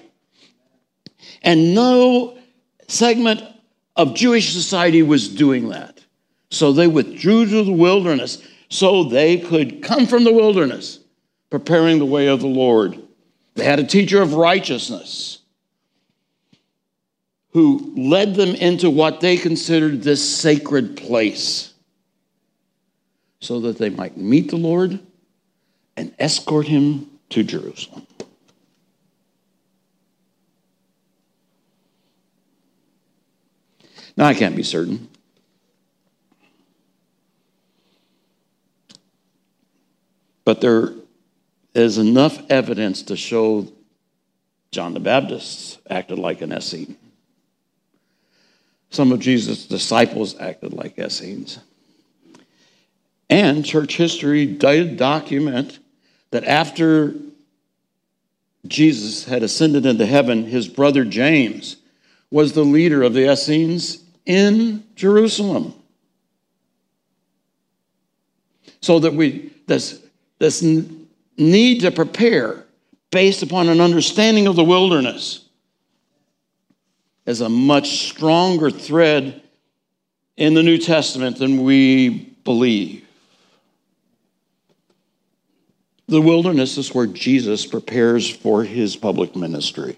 And 1.41 1.73
no 1.73 2.37
segment 2.87 3.43
of 3.95 4.15
Jewish 4.15 4.51
society 4.51 5.03
was 5.03 5.29
doing 5.29 5.69
that. 5.69 6.03
So 6.49 6.71
they 6.71 6.87
withdrew 6.87 7.45
to 7.45 7.63
the 7.63 7.71
wilderness 7.71 8.45
so 8.69 9.03
they 9.03 9.37
could 9.37 9.83
come 9.83 10.07
from 10.07 10.23
the 10.23 10.33
wilderness, 10.33 10.99
preparing 11.49 11.99
the 11.99 12.05
way 12.05 12.27
of 12.27 12.39
the 12.39 12.47
Lord. 12.47 13.01
They 13.53 13.63
had 13.63 13.79
a 13.79 13.85
teacher 13.85 14.21
of 14.21 14.33
righteousness 14.33 15.39
who 17.55 17.93
led 17.95 18.35
them 18.35 18.53
into 18.53 18.89
what 18.89 19.21
they 19.21 19.37
considered 19.37 20.03
this 20.03 20.37
sacred 20.37 20.97
place 20.97 21.73
so 23.39 23.61
that 23.61 23.77
they 23.77 23.89
might 23.89 24.17
meet 24.17 24.49
the 24.49 24.57
Lord 24.57 24.99
and 25.95 26.13
escort 26.19 26.67
him 26.67 27.09
to 27.29 27.43
Jerusalem. 27.43 28.05
Now, 34.17 34.25
I 34.25 34.33
can't 34.33 34.57
be 34.57 34.63
certain. 34.63 35.07
But 40.43 40.59
there 40.59 40.91
is 41.73 41.97
enough 41.97 42.37
evidence 42.49 43.03
to 43.03 43.15
show 43.15 43.71
John 44.71 44.93
the 44.93 44.99
Baptist 44.99 45.79
acted 45.89 46.19
like 46.19 46.41
an 46.41 46.51
Essene. 46.51 46.97
Some 48.89 49.11
of 49.11 49.19
Jesus' 49.19 49.65
disciples 49.65 50.39
acted 50.39 50.73
like 50.73 50.97
Essenes. 50.97 51.59
And 53.29 53.65
church 53.65 53.97
history 53.97 54.45
did 54.45 54.97
document 54.97 55.79
that 56.31 56.43
after 56.45 57.15
Jesus 58.67 59.25
had 59.25 59.43
ascended 59.43 59.85
into 59.85 60.05
heaven, 60.05 60.45
his 60.45 60.67
brother 60.67 61.05
James 61.05 61.77
was 62.31 62.53
the 62.53 62.63
leader 62.63 63.03
of 63.03 63.13
the 63.13 63.31
Essenes 63.31 64.03
in 64.25 64.83
Jerusalem. 64.95 65.73
So 68.81 68.99
that 68.99 69.13
we, 69.13 69.51
this 69.67 70.01
this 70.39 70.61
need 70.61 71.81
to 71.81 71.91
prepare 71.91 72.65
based 73.11 73.41
upon 73.41 73.69
an 73.69 73.81
understanding 73.81 74.47
of 74.47 74.55
the 74.55 74.63
wilderness 74.63 75.44
is 77.25 77.41
a 77.41 77.49
much 77.49 78.09
stronger 78.09 78.69
thread 78.69 79.41
in 80.37 80.53
the 80.53 80.63
New 80.63 80.77
Testament 80.77 81.37
than 81.37 81.63
we 81.63 82.09
believe. 82.43 83.03
The 86.07 86.21
wilderness 86.21 86.77
is 86.77 86.93
where 86.93 87.07
Jesus 87.07 87.65
prepares 87.65 88.29
for 88.29 88.63
his 88.63 88.95
public 88.95 89.35
ministry. 89.35 89.97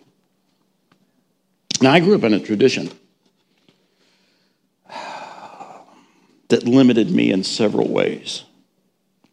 Now, 1.82 1.92
I 1.92 2.00
grew 2.00 2.16
up 2.16 2.24
in 2.24 2.34
a 2.34 2.40
tradition 2.40 2.90
that 6.48 6.64
limited 6.64 7.12
me 7.12 7.32
in 7.32 7.44
several 7.44 7.90
ways 7.90 8.44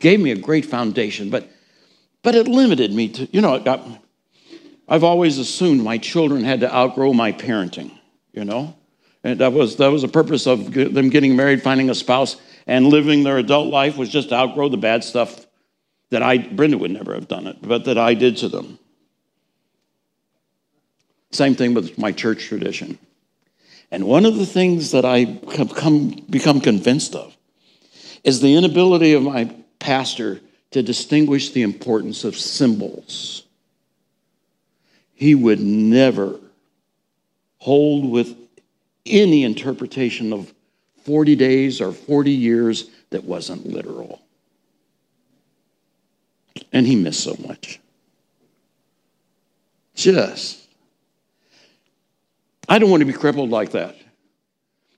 gave 0.05 0.21
me 0.21 0.31
a 0.31 0.37
great 0.37 0.67
foundation, 0.67 1.31
but, 1.31 1.49
but 2.23 2.35
it 2.35 2.47
limited 2.47 2.93
me 2.93 3.09
to, 3.09 3.27
you 3.33 3.41
know, 3.41 3.59
I've 4.89 5.05
always 5.05 5.39
assumed 5.39 5.83
my 5.83 5.99
children 5.99 6.45
had 6.45 6.61
to 6.61 6.75
outgrow 6.75 7.13
my 7.13 7.33
parenting, 7.33 7.91
you 8.33 8.45
know? 8.45 8.77
And 9.23 9.41
that 9.41 9.53
was, 9.53 9.77
that 9.77 9.89
was 9.89 10.03
the 10.03 10.09
purpose 10.09 10.47
of 10.47 10.73
them 10.73 11.09
getting 11.09 11.35
married, 11.37 11.63
finding 11.63 11.89
a 11.89 11.95
spouse, 11.95 12.37
and 12.67 12.89
living 12.89 13.23
their 13.23 13.39
adult 13.39 13.73
life 13.73 13.97
was 13.97 14.11
just 14.11 14.29
to 14.29 14.35
outgrow 14.35 14.69
the 14.69 14.77
bad 14.77 15.03
stuff 15.03 15.47
that 16.11 16.23
I, 16.23 16.39
Brenda 16.39 16.79
would 16.79 16.91
never 16.91 17.15
have 17.15 17.29
done 17.29 17.47
it, 17.47 17.57
but 17.63 17.87
that 17.87 17.99
I 17.99 18.15
did 18.15 18.37
to 18.39 18.49
them. 18.49 18.79
Same 21.33 21.55
thing 21.55 21.75
with 21.75 21.99
my 21.99 22.13
church 22.13 22.45
tradition. 22.45 22.99
And 23.91 24.05
one 24.05 24.27
of 24.27 24.37
the 24.37 24.47
things 24.47 24.91
that 24.93 25.05
I 25.05 25.41
have 25.57 25.75
come, 25.75 26.11
become 26.29 26.61
convinced 26.61 27.15
of 27.15 27.37
is 28.23 28.41
the 28.41 28.55
inability 28.55 29.15
of 29.15 29.23
my 29.23 29.55
pastor 29.79 30.41
to 30.73 30.83
distinguish 30.83 31.51
the 31.51 31.63
importance 31.63 32.25
of 32.25 32.37
symbols. 32.37 33.44
He 35.25 35.35
would 35.35 35.59
never 35.59 36.39
hold 37.57 38.11
with 38.11 38.37
any 39.07 39.43
interpretation 39.43 40.35
of 40.35 40.53
40 41.05 41.35
days 41.35 41.81
or 41.81 41.93
40 41.93 42.31
years 42.31 42.91
that 43.09 43.25
wasn't 43.25 43.67
literal. 43.67 44.21
And 46.75 46.87
he 46.87 46.95
missed 46.95 47.25
so 47.25 47.35
much. 47.39 47.81
Just. 49.95 50.61
I 52.69 52.79
don't 52.79 52.91
want 52.91 53.01
to 53.01 53.07
be 53.07 53.15
crippled 53.15 53.49
like 53.49 53.71
that 53.71 53.97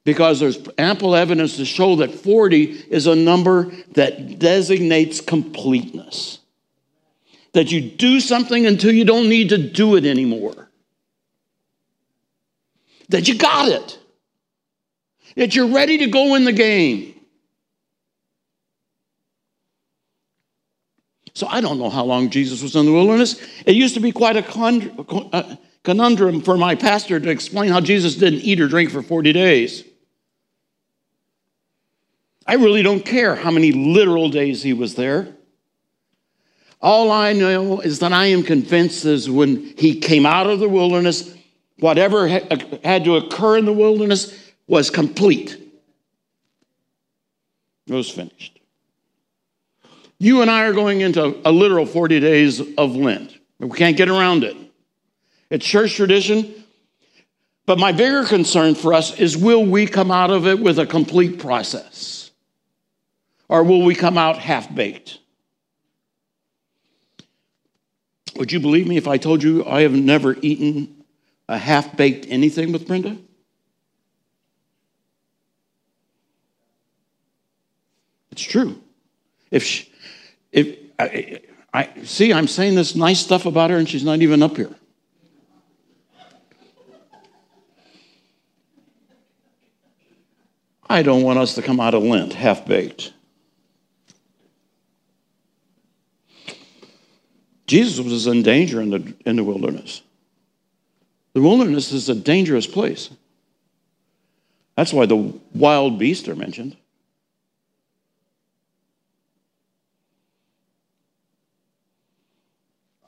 because 0.02 0.40
there's 0.40 0.58
ample 0.76 1.14
evidence 1.14 1.56
to 1.58 1.64
show 1.64 1.94
that 1.94 2.10
40 2.10 2.64
is 2.90 3.06
a 3.06 3.14
number 3.14 3.70
that 3.92 4.40
designates 4.40 5.20
completeness. 5.20 6.40
That 7.56 7.72
you 7.72 7.80
do 7.80 8.20
something 8.20 8.66
until 8.66 8.92
you 8.92 9.06
don't 9.06 9.30
need 9.30 9.48
to 9.48 9.56
do 9.56 9.96
it 9.96 10.04
anymore. 10.04 10.68
That 13.08 13.28
you 13.28 13.38
got 13.38 13.70
it. 13.70 13.98
That 15.36 15.56
you're 15.56 15.72
ready 15.72 15.96
to 15.96 16.06
go 16.06 16.34
in 16.34 16.44
the 16.44 16.52
game. 16.52 17.14
So 21.32 21.46
I 21.46 21.62
don't 21.62 21.78
know 21.78 21.88
how 21.88 22.04
long 22.04 22.28
Jesus 22.28 22.62
was 22.62 22.76
in 22.76 22.84
the 22.84 22.92
wilderness. 22.92 23.40
It 23.64 23.74
used 23.74 23.94
to 23.94 24.00
be 24.00 24.12
quite 24.12 24.36
a 24.36 24.46
uh, 25.32 25.56
conundrum 25.82 26.42
for 26.42 26.58
my 26.58 26.74
pastor 26.74 27.18
to 27.18 27.30
explain 27.30 27.70
how 27.70 27.80
Jesus 27.80 28.16
didn't 28.16 28.40
eat 28.40 28.60
or 28.60 28.68
drink 28.68 28.90
for 28.90 29.00
40 29.00 29.32
days. 29.32 29.82
I 32.46 32.56
really 32.56 32.82
don't 32.82 33.02
care 33.02 33.34
how 33.34 33.50
many 33.50 33.72
literal 33.72 34.28
days 34.28 34.62
he 34.62 34.74
was 34.74 34.94
there. 34.94 35.35
All 36.86 37.10
I 37.10 37.32
know 37.32 37.80
is 37.80 37.98
that 37.98 38.12
I 38.12 38.26
am 38.26 38.44
convinced 38.44 39.06
is 39.06 39.28
when 39.28 39.74
he 39.76 39.98
came 39.98 40.24
out 40.24 40.46
of 40.46 40.60
the 40.60 40.68
wilderness, 40.68 41.34
whatever 41.80 42.28
uh, 42.28 42.56
had 42.84 43.04
to 43.06 43.16
occur 43.16 43.58
in 43.58 43.64
the 43.64 43.72
wilderness 43.72 44.52
was 44.68 44.88
complete. 44.88 45.60
It 47.88 47.92
was 47.92 48.08
finished. 48.08 48.60
You 50.20 50.42
and 50.42 50.50
I 50.50 50.62
are 50.66 50.72
going 50.72 51.00
into 51.00 51.36
a 51.44 51.50
literal 51.50 51.86
40 51.86 52.20
days 52.20 52.60
of 52.78 52.94
Lent. 52.94 53.36
We 53.58 53.76
can't 53.76 53.96
get 53.96 54.08
around 54.08 54.44
it. 54.44 54.56
It's 55.50 55.66
church 55.66 55.94
tradition. 55.94 56.54
But 57.66 57.80
my 57.80 57.90
bigger 57.90 58.24
concern 58.24 58.76
for 58.76 58.94
us 58.94 59.18
is 59.18 59.36
will 59.36 59.66
we 59.66 59.88
come 59.88 60.12
out 60.12 60.30
of 60.30 60.46
it 60.46 60.60
with 60.60 60.78
a 60.78 60.86
complete 60.86 61.40
process? 61.40 62.30
Or 63.48 63.64
will 63.64 63.82
we 63.82 63.96
come 63.96 64.16
out 64.16 64.38
half 64.38 64.72
baked? 64.72 65.18
Would 68.36 68.52
you 68.52 68.60
believe 68.60 68.86
me 68.86 68.96
if 68.96 69.08
I 69.08 69.16
told 69.16 69.42
you 69.42 69.64
I 69.64 69.82
have 69.82 69.92
never 69.92 70.36
eaten 70.42 71.04
a 71.48 71.58
half 71.58 71.96
baked 71.96 72.26
anything 72.28 72.72
with 72.72 72.86
Brenda? 72.86 73.16
It's 78.30 78.42
true. 78.42 78.78
If 79.50 79.62
she, 79.62 79.90
if 80.52 80.76
I, 80.98 81.40
I 81.72 81.88
see, 82.04 82.32
I'm 82.32 82.46
saying 82.46 82.74
this 82.74 82.94
nice 82.94 83.20
stuff 83.20 83.46
about 83.46 83.70
her, 83.70 83.78
and 83.78 83.88
she's 83.88 84.04
not 84.04 84.20
even 84.20 84.42
up 84.42 84.56
here. 84.56 84.74
I 90.88 91.02
don't 91.02 91.22
want 91.22 91.38
us 91.38 91.54
to 91.54 91.62
come 91.62 91.80
out 91.80 91.94
of 91.94 92.02
Lent 92.02 92.34
half 92.34 92.66
baked. 92.66 93.12
Jesus 97.66 97.98
was 98.04 98.26
in 98.26 98.42
danger 98.42 98.80
in 98.80 98.90
the, 98.90 99.14
in 99.24 99.36
the 99.36 99.44
wilderness. 99.44 100.02
The 101.32 101.42
wilderness 101.42 101.92
is 101.92 102.08
a 102.08 102.14
dangerous 102.14 102.66
place. 102.66 103.10
That's 104.76 104.92
why 104.92 105.06
the 105.06 105.34
wild 105.54 105.98
beasts 105.98 106.28
are 106.28 106.36
mentioned. 106.36 106.76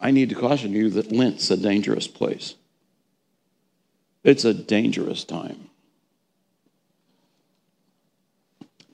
I 0.00 0.10
need 0.10 0.28
to 0.30 0.34
caution 0.34 0.72
you 0.72 0.90
that 0.90 1.12
Lent's 1.12 1.50
a 1.50 1.56
dangerous 1.56 2.06
place. 2.06 2.54
It's 4.24 4.44
a 4.44 4.54
dangerous 4.54 5.24
time. 5.24 5.68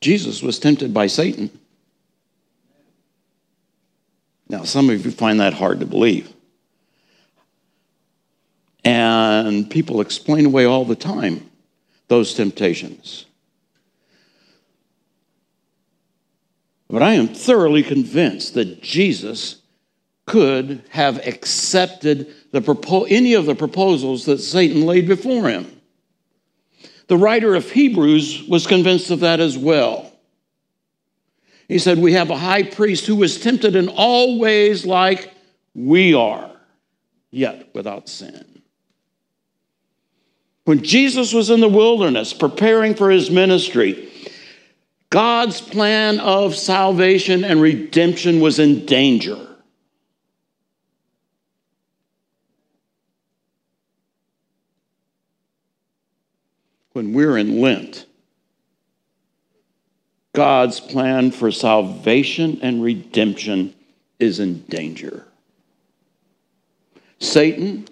Jesus 0.00 0.42
was 0.42 0.58
tempted 0.58 0.92
by 0.92 1.06
Satan. 1.06 1.50
Now, 4.54 4.62
some 4.62 4.88
of 4.88 5.04
you 5.04 5.10
find 5.10 5.40
that 5.40 5.52
hard 5.52 5.80
to 5.80 5.86
believe. 5.86 6.32
And 8.84 9.68
people 9.68 10.00
explain 10.00 10.46
away 10.46 10.64
all 10.64 10.84
the 10.84 10.94
time 10.94 11.50
those 12.06 12.34
temptations. 12.34 13.26
But 16.88 17.02
I 17.02 17.14
am 17.14 17.26
thoroughly 17.26 17.82
convinced 17.82 18.54
that 18.54 18.80
Jesus 18.80 19.56
could 20.24 20.84
have 20.90 21.26
accepted 21.26 22.32
the 22.52 22.60
propo- 22.60 23.10
any 23.10 23.34
of 23.34 23.46
the 23.46 23.56
proposals 23.56 24.24
that 24.26 24.38
Satan 24.38 24.86
laid 24.86 25.08
before 25.08 25.48
him. 25.48 25.80
The 27.08 27.16
writer 27.16 27.56
of 27.56 27.72
Hebrews 27.72 28.44
was 28.48 28.68
convinced 28.68 29.10
of 29.10 29.18
that 29.18 29.40
as 29.40 29.58
well. 29.58 30.12
He 31.68 31.78
said, 31.78 31.98
We 31.98 32.12
have 32.12 32.30
a 32.30 32.36
high 32.36 32.62
priest 32.62 33.06
who 33.06 33.16
was 33.16 33.40
tempted 33.40 33.76
in 33.76 33.88
all 33.88 34.38
ways 34.38 34.84
like 34.84 35.32
we 35.74 36.14
are, 36.14 36.50
yet 37.30 37.74
without 37.74 38.08
sin. 38.08 38.62
When 40.64 40.82
Jesus 40.82 41.32
was 41.32 41.50
in 41.50 41.60
the 41.60 41.68
wilderness 41.68 42.32
preparing 42.32 42.94
for 42.94 43.10
his 43.10 43.30
ministry, 43.30 44.10
God's 45.10 45.60
plan 45.60 46.20
of 46.20 46.56
salvation 46.56 47.44
and 47.44 47.60
redemption 47.60 48.40
was 48.40 48.58
in 48.58 48.86
danger. 48.86 49.54
when 56.94 57.12
we're 57.12 57.36
in 57.36 57.60
Lent, 57.60 58.06
God's 60.34 60.80
plan 60.80 61.30
for 61.30 61.50
salvation 61.50 62.58
and 62.60 62.82
redemption 62.82 63.72
is 64.18 64.40
in 64.40 64.62
danger. 64.64 65.26
Satan, 67.20 67.86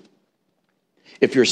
if 1.20 1.34
you're, 1.34 1.46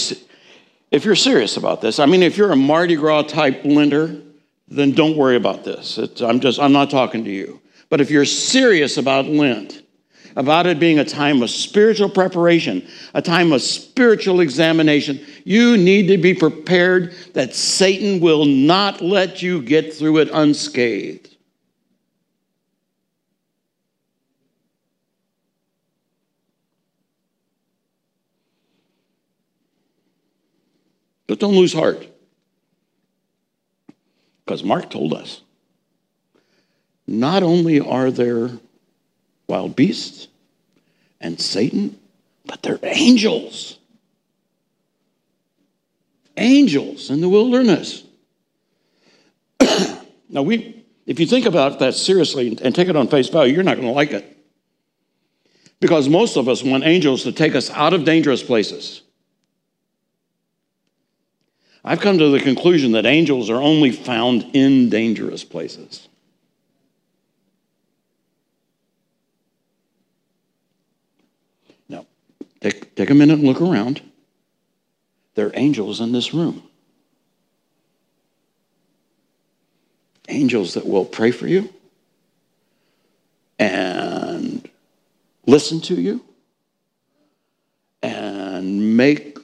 if 0.91 1.05
you're 1.05 1.17
serious 1.17 1.57
about 1.57 1.81
this, 1.81 1.99
I 1.99 2.07
mean, 2.07 2.23
if 2.23 2.37
you're 2.37 2.53
a 2.53 2.57
Mardi 2.57 2.97
Gras 2.97 3.23
type 3.23 3.65
lender, 3.65 4.21
then 4.69 4.93
don't 4.93 5.17
worry 5.17 5.37
about 5.37 5.65
this. 5.65 5.97
It's, 5.97 6.21
I'm 6.21 6.41
just, 6.41 6.59
I'm 6.61 6.73
not 6.73 6.91
talking 6.91 7.25
to 7.25 7.31
you. 7.31 7.61
But 7.89 8.01
if 8.01 8.11
you're 8.11 8.25
serious 8.25 8.97
about 8.97 9.27
Lent, 9.27 9.83
about 10.41 10.67
it 10.67 10.81
being 10.81 10.99
a 10.99 11.05
time 11.05 11.43
of 11.43 11.51
spiritual 11.51 12.09
preparation, 12.09 12.89
a 13.13 13.21
time 13.21 13.53
of 13.53 13.61
spiritual 13.61 14.41
examination. 14.41 15.21
You 15.45 15.77
need 15.77 16.09
to 16.09 16.17
be 16.17 16.33
prepared 16.33 17.13
that 17.35 17.55
Satan 17.55 18.21
will 18.21 18.47
not 18.47 19.03
let 19.03 19.43
you 19.43 19.61
get 19.61 19.93
through 19.93 20.17
it 20.17 20.31
unscathed. 20.33 21.37
But 31.27 31.39
don't 31.39 31.55
lose 31.55 31.75
heart. 31.75 32.09
Because 34.47 34.65
Mark 34.65 34.89
told 34.89 35.13
us 35.13 35.43
not 37.07 37.43
only 37.43 37.79
are 37.79 38.11
there 38.11 38.49
wild 39.47 39.77
beasts 39.77 40.29
and 41.21 41.41
Satan, 41.41 41.99
but 42.47 42.63
they're 42.63 42.79
angels. 42.83 43.79
Angels 46.37 47.11
in 47.11 47.21
the 47.21 47.29
wilderness. 47.29 48.05
now, 50.29 50.43
we, 50.43 50.85
if 51.07 51.21
you 51.21 51.27
think 51.27 51.47
about 51.47 51.79
that 51.81 51.95
seriously 51.95 52.59
and 52.63 52.75
take 52.75 52.89
it 52.89 52.97
on 52.97 53.09
face 53.09 53.29
value, 53.29 53.55
you're 53.55 53.63
not 53.63 53.77
going 53.77 53.87
to 53.87 53.93
like 53.93 54.13
it. 54.13 54.37
Because 55.81 56.09
most 56.09 56.37
of 56.37 56.49
us 56.49 56.63
want 56.63 56.85
angels 56.85 57.23
to 57.25 57.33
take 57.33 57.55
us 57.55 57.71
out 57.71 57.95
of 57.95 58.05
dangerous 58.05 58.43
places. 58.43 59.03
I've 61.83 62.01
come 62.01 62.19
to 62.19 62.29
the 62.29 62.41
conclusion 62.41 62.93
that 62.93 63.07
angels 63.07 63.49
are 63.49 63.61
only 63.61 63.91
found 63.91 64.51
in 64.53 64.91
dangerous 64.91 65.45
places. 65.45 66.09
Take, 72.61 72.95
take 72.95 73.11
a 73.11 73.15
minute 73.15 73.39
and 73.39 73.49
look 73.49 73.61
around. 73.61 74.03
There 75.35 75.47
are 75.47 75.53
angels 75.55 76.01
in 76.01 76.13
this 76.13 76.35
room. 76.35 76.63
Angels 80.29 80.75
that 80.75 80.87
will 80.87 81.05
pray 81.05 81.31
for 81.31 81.47
you 81.49 81.73
and 83.59 84.69
listen 85.47 85.81
to 85.83 85.95
you 86.01 86.25
and 88.03 88.97
make 88.97 89.39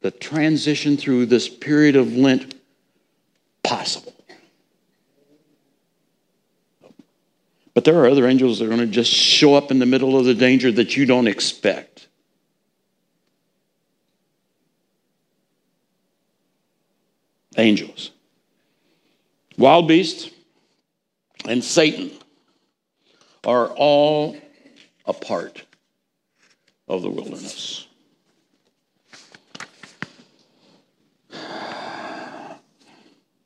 the 0.00 0.10
transition 0.10 0.96
through 0.96 1.26
this 1.26 1.48
period 1.48 1.96
of 1.96 2.16
Lent 2.16 2.54
possible. 3.62 4.14
But 7.74 7.84
there 7.84 7.98
are 7.98 8.08
other 8.08 8.26
angels 8.26 8.58
that 8.58 8.64
are 8.64 8.68
going 8.68 8.80
to 8.80 8.86
just 8.86 9.12
show 9.12 9.54
up 9.54 9.70
in 9.70 9.78
the 9.78 9.86
middle 9.86 10.18
of 10.18 10.24
the 10.24 10.34
danger 10.34 10.70
that 10.72 10.96
you 10.96 11.06
don't 11.06 11.28
expect. 11.28 11.97
Angels. 17.58 18.12
Wild 19.56 19.88
beasts 19.88 20.30
and 21.46 21.62
Satan 21.62 22.10
are 23.44 23.68
all 23.68 24.36
a 25.04 25.12
part 25.12 25.64
of 26.88 27.02
the 27.02 27.10
wilderness. 27.10 27.86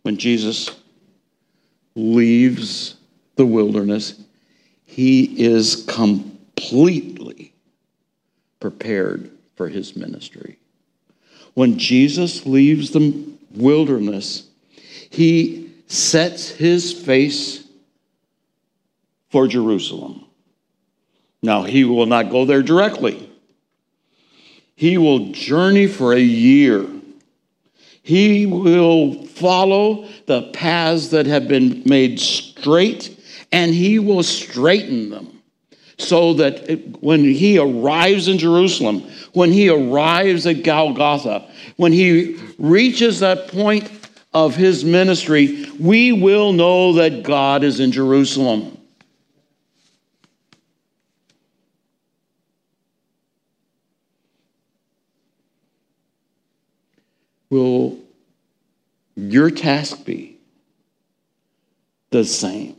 When 0.03 0.17
Jesus 0.17 0.71
leaves 1.95 2.97
the 3.37 3.47
wilderness, 3.47 4.21
he 4.85 5.43
is 5.43 5.85
completely 5.87 7.55
prepared 8.61 9.31
for 9.57 9.69
his 9.69 9.97
ministry. 9.97 10.59
when 11.55 11.79
Jesus 11.79 12.47
leaves 12.47 12.91
the 12.91 13.25
wilderness, 13.55 14.49
he 15.11 15.71
sets 15.87 16.49
his 16.49 16.93
face 16.93 17.67
for 19.31 19.47
Jerusalem. 19.47 20.25
Now, 21.43 21.63
he 21.63 21.85
will 21.85 22.07
not 22.07 22.31
go 22.31 22.45
there 22.45 22.63
directly. 22.63 23.29
He 24.75 24.99
will 24.99 25.33
journey 25.33 25.87
for 25.87 26.13
a 26.13 26.21
year. 26.21 26.87
He 28.03 28.47
will 28.47 29.27
follow 29.27 30.09
the 30.27 30.51
paths 30.53 31.09
that 31.09 31.27
have 31.27 31.49
been 31.49 31.83
made 31.85 32.19
straight 32.19 33.19
and 33.53 33.73
he 33.73 33.99
will 33.99 34.23
straighten 34.23 35.11
them 35.11 35.43
so 35.99 36.35
that 36.35 36.99
when 37.01 37.23
he 37.23 37.59
arrives 37.59 38.27
in 38.27 38.39
Jerusalem, 38.39 39.09
when 39.33 39.51
he 39.51 39.69
arrives 39.69 40.47
at 40.47 40.63
Golgotha, 40.63 41.49
when 41.77 41.93
he 41.93 42.39
reaches 42.59 43.21
that 43.21 43.49
point 43.49 43.91
of 44.35 44.57
his 44.57 44.85
ministry, 44.85 45.67
we 45.79 46.13
will 46.13 46.53
know 46.53 46.95
that 46.95 47.23
God 47.23 47.65
is 47.65 47.81
in 47.81 47.93
Jerusalem. 47.93 48.79
Will 57.51 57.99
your 59.15 59.51
task 59.51 60.07
be 60.07 60.39
the 62.11 62.25
same? 62.25 62.77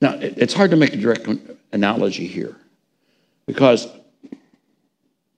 Now, 0.00 0.14
it's 0.20 0.54
hard 0.54 0.70
to 0.70 0.76
make 0.76 0.94
a 0.94 0.96
direct 0.96 1.26
analogy 1.72 2.26
here 2.26 2.56
because 3.46 3.88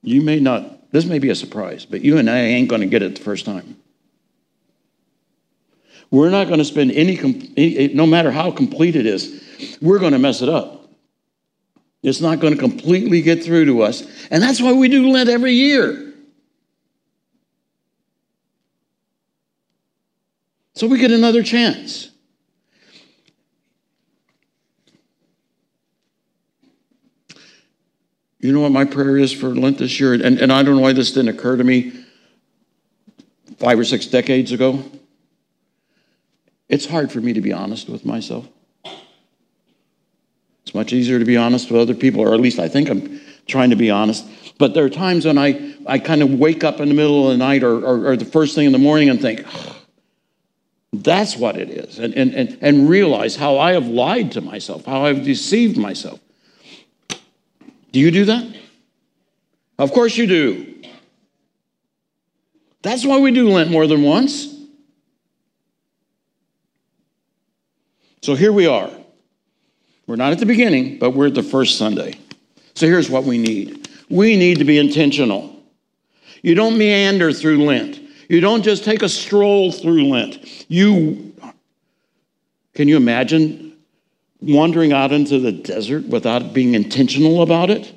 you 0.01 0.21
may 0.21 0.39
not, 0.39 0.91
this 0.91 1.05
may 1.05 1.19
be 1.19 1.29
a 1.29 1.35
surprise, 1.35 1.85
but 1.85 2.01
you 2.01 2.17
and 2.17 2.29
I 2.29 2.39
ain't 2.39 2.69
going 2.69 2.81
to 2.81 2.87
get 2.87 3.01
it 3.01 3.15
the 3.15 3.21
first 3.21 3.45
time. 3.45 3.77
We're 6.11 6.29
not 6.29 6.47
going 6.47 6.59
to 6.59 6.65
spend 6.65 6.91
any, 6.91 7.93
no 7.93 8.05
matter 8.05 8.31
how 8.31 8.51
complete 8.51 8.95
it 8.95 9.07
is, 9.07 9.43
we're 9.81 9.99
going 9.99 10.11
to 10.11 10.19
mess 10.19 10.41
it 10.41 10.49
up. 10.49 10.87
It's 12.03 12.21
not 12.21 12.39
going 12.39 12.53
to 12.53 12.59
completely 12.59 13.21
get 13.21 13.43
through 13.43 13.65
to 13.65 13.81
us. 13.81 14.03
And 14.29 14.43
that's 14.43 14.61
why 14.61 14.73
we 14.73 14.89
do 14.89 15.09
Lent 15.09 15.29
every 15.29 15.53
year. 15.53 16.13
So 20.75 20.85
we 20.87 20.99
get 20.99 21.11
another 21.11 21.43
chance. 21.43 22.09
You 28.43 28.51
know 28.51 28.59
what 28.59 28.73
my 28.73 28.83
prayer 28.83 29.17
is 29.17 29.31
for 29.31 29.55
Lent 29.55 29.77
this 29.77 30.01
year? 30.01 30.13
And, 30.13 30.37
and 30.37 30.51
I 30.51 30.63
don't 30.63 30.75
know 30.75 30.81
why 30.81 30.91
this 30.91 31.13
didn't 31.13 31.29
occur 31.29 31.55
to 31.55 31.63
me 31.63 31.93
five 33.57 33.79
or 33.79 33.85
six 33.85 34.05
decades 34.05 34.51
ago. 34.51 34.83
It's 36.67 36.85
hard 36.85 37.09
for 37.09 37.21
me 37.21 37.31
to 37.31 37.39
be 37.39 37.53
honest 37.53 37.87
with 37.87 38.05
myself. 38.05 38.45
It's 40.63 40.73
much 40.73 40.91
easier 40.91 41.19
to 41.19 41.25
be 41.25 41.37
honest 41.37 41.71
with 41.71 41.79
other 41.79 41.93
people, 41.93 42.19
or 42.19 42.33
at 42.33 42.41
least 42.41 42.59
I 42.59 42.67
think 42.67 42.89
I'm 42.89 43.21
trying 43.47 43.69
to 43.69 43.77
be 43.77 43.89
honest. 43.89 44.27
But 44.57 44.73
there 44.73 44.83
are 44.83 44.89
times 44.89 45.25
when 45.25 45.37
I, 45.37 45.75
I 45.87 45.97
kind 45.97 46.21
of 46.21 46.33
wake 46.33 46.65
up 46.65 46.81
in 46.81 46.89
the 46.89 46.95
middle 46.95 47.31
of 47.31 47.31
the 47.31 47.37
night 47.37 47.63
or, 47.63 47.77
or, 47.77 48.07
or 48.07 48.17
the 48.17 48.25
first 48.25 48.55
thing 48.55 48.65
in 48.65 48.73
the 48.73 48.77
morning 48.77 49.09
and 49.09 49.21
think, 49.21 49.45
that's 50.91 51.37
what 51.37 51.55
it 51.55 51.69
is, 51.69 51.97
and, 51.97 52.13
and, 52.13 52.33
and, 52.35 52.57
and 52.59 52.89
realize 52.89 53.37
how 53.37 53.57
I 53.57 53.71
have 53.71 53.87
lied 53.87 54.33
to 54.33 54.41
myself, 54.41 54.83
how 54.83 55.05
I've 55.05 55.23
deceived 55.23 55.77
myself. 55.77 56.19
Do 57.93 57.99
you 57.99 58.11
do 58.11 58.25
that? 58.25 58.55
Of 59.77 59.91
course 59.93 60.17
you 60.17 60.27
do. 60.27 60.81
That's 62.81 63.05
why 63.05 63.19
we 63.19 63.31
do 63.31 63.49
Lent 63.49 63.71
more 63.71 63.87
than 63.87 64.01
once. 64.03 64.53
So 68.21 68.35
here 68.35 68.51
we 68.51 68.67
are. 68.67 68.89
We're 70.07 70.15
not 70.15 70.31
at 70.31 70.39
the 70.39 70.45
beginning, 70.45 70.97
but 70.97 71.11
we're 71.11 71.27
at 71.27 71.35
the 71.35 71.43
first 71.43 71.77
Sunday. 71.77 72.15
So 72.73 72.87
here's 72.87 73.09
what 73.09 73.23
we 73.23 73.37
need 73.37 73.87
we 74.09 74.37
need 74.37 74.57
to 74.59 74.65
be 74.65 74.77
intentional. 74.77 75.55
You 76.41 76.55
don't 76.55 76.77
meander 76.77 77.31
through 77.31 77.63
Lent, 77.63 78.01
you 78.27 78.41
don't 78.41 78.63
just 78.63 78.83
take 78.83 79.03
a 79.03 79.09
stroll 79.09 79.71
through 79.71 80.07
Lent. 80.07 80.65
You 80.69 81.33
can 82.73 82.87
you 82.87 82.97
imagine 82.97 83.72
wandering 84.43 84.93
out 84.93 85.11
into 85.11 85.39
the 85.39 85.51
desert 85.51 86.05
without 86.05 86.53
being 86.53 86.75
intentional 86.75 87.41
about 87.41 87.69
it? 87.69 87.93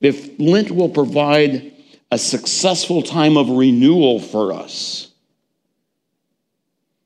If 0.00 0.38
Lent 0.38 0.70
will 0.70 0.90
provide 0.90 1.72
a 2.10 2.18
successful 2.18 3.02
time 3.02 3.36
of 3.36 3.48
renewal 3.48 4.20
for 4.20 4.52
us, 4.52 5.10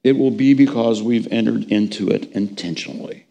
it 0.05 0.17
will 0.17 0.31
be 0.31 0.55
because 0.55 1.03
we've 1.03 1.29
entered 1.31 1.65
into 1.71 2.09
it 2.09 2.31
intentionally 2.33 3.27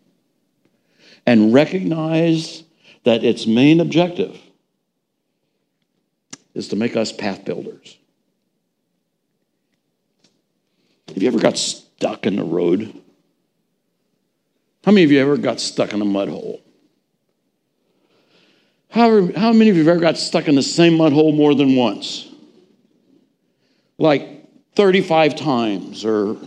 and 1.25 1.53
recognize 1.53 2.63
that 3.03 3.23
its 3.23 3.45
main 3.45 3.79
objective 3.79 4.39
is 6.53 6.69
to 6.69 6.75
make 6.75 6.95
us 6.95 7.11
path 7.11 7.45
builders. 7.45 7.97
Have 11.17 11.23
you 11.23 11.29
ever 11.29 11.39
got 11.39 11.57
stuck 11.57 12.27
in 12.27 12.35
the 12.35 12.43
road? 12.43 12.93
How 14.85 14.91
many 14.91 15.03
of 15.03 15.11
you 15.11 15.19
ever 15.19 15.35
got 15.35 15.59
stuck 15.59 15.91
in 15.91 15.99
a 15.99 16.05
mud 16.05 16.29
hole? 16.29 16.61
How, 18.91 19.31
how 19.33 19.51
many 19.51 19.71
of 19.71 19.77
you 19.77 19.83
have 19.83 19.95
ever 19.95 19.99
got 19.99 20.19
stuck 20.19 20.47
in 20.47 20.53
the 20.53 20.61
same 20.61 20.95
mud 20.95 21.13
hole 21.13 21.31
more 21.31 21.55
than 21.55 21.75
once? 21.75 22.29
Like 23.97 24.47
35 24.75 25.35
times 25.35 26.05
or 26.05 26.37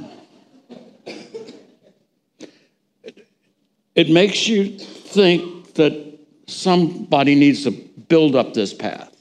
it 3.97 4.09
makes 4.09 4.47
you 4.47 4.79
think 4.79 5.75
that 5.75 6.21
somebody 6.47 7.35
needs 7.35 7.65
to 7.65 7.73
build 7.73 8.37
up 8.37 8.55
this 8.55 8.73
path. 8.73 9.13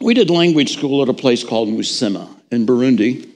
We 0.00 0.14
did 0.14 0.30
language 0.30 0.74
school 0.74 1.02
at 1.02 1.10
a 1.10 1.12
place 1.12 1.44
called 1.44 1.68
Musima 1.68 2.35
in 2.50 2.66
Burundi, 2.66 3.30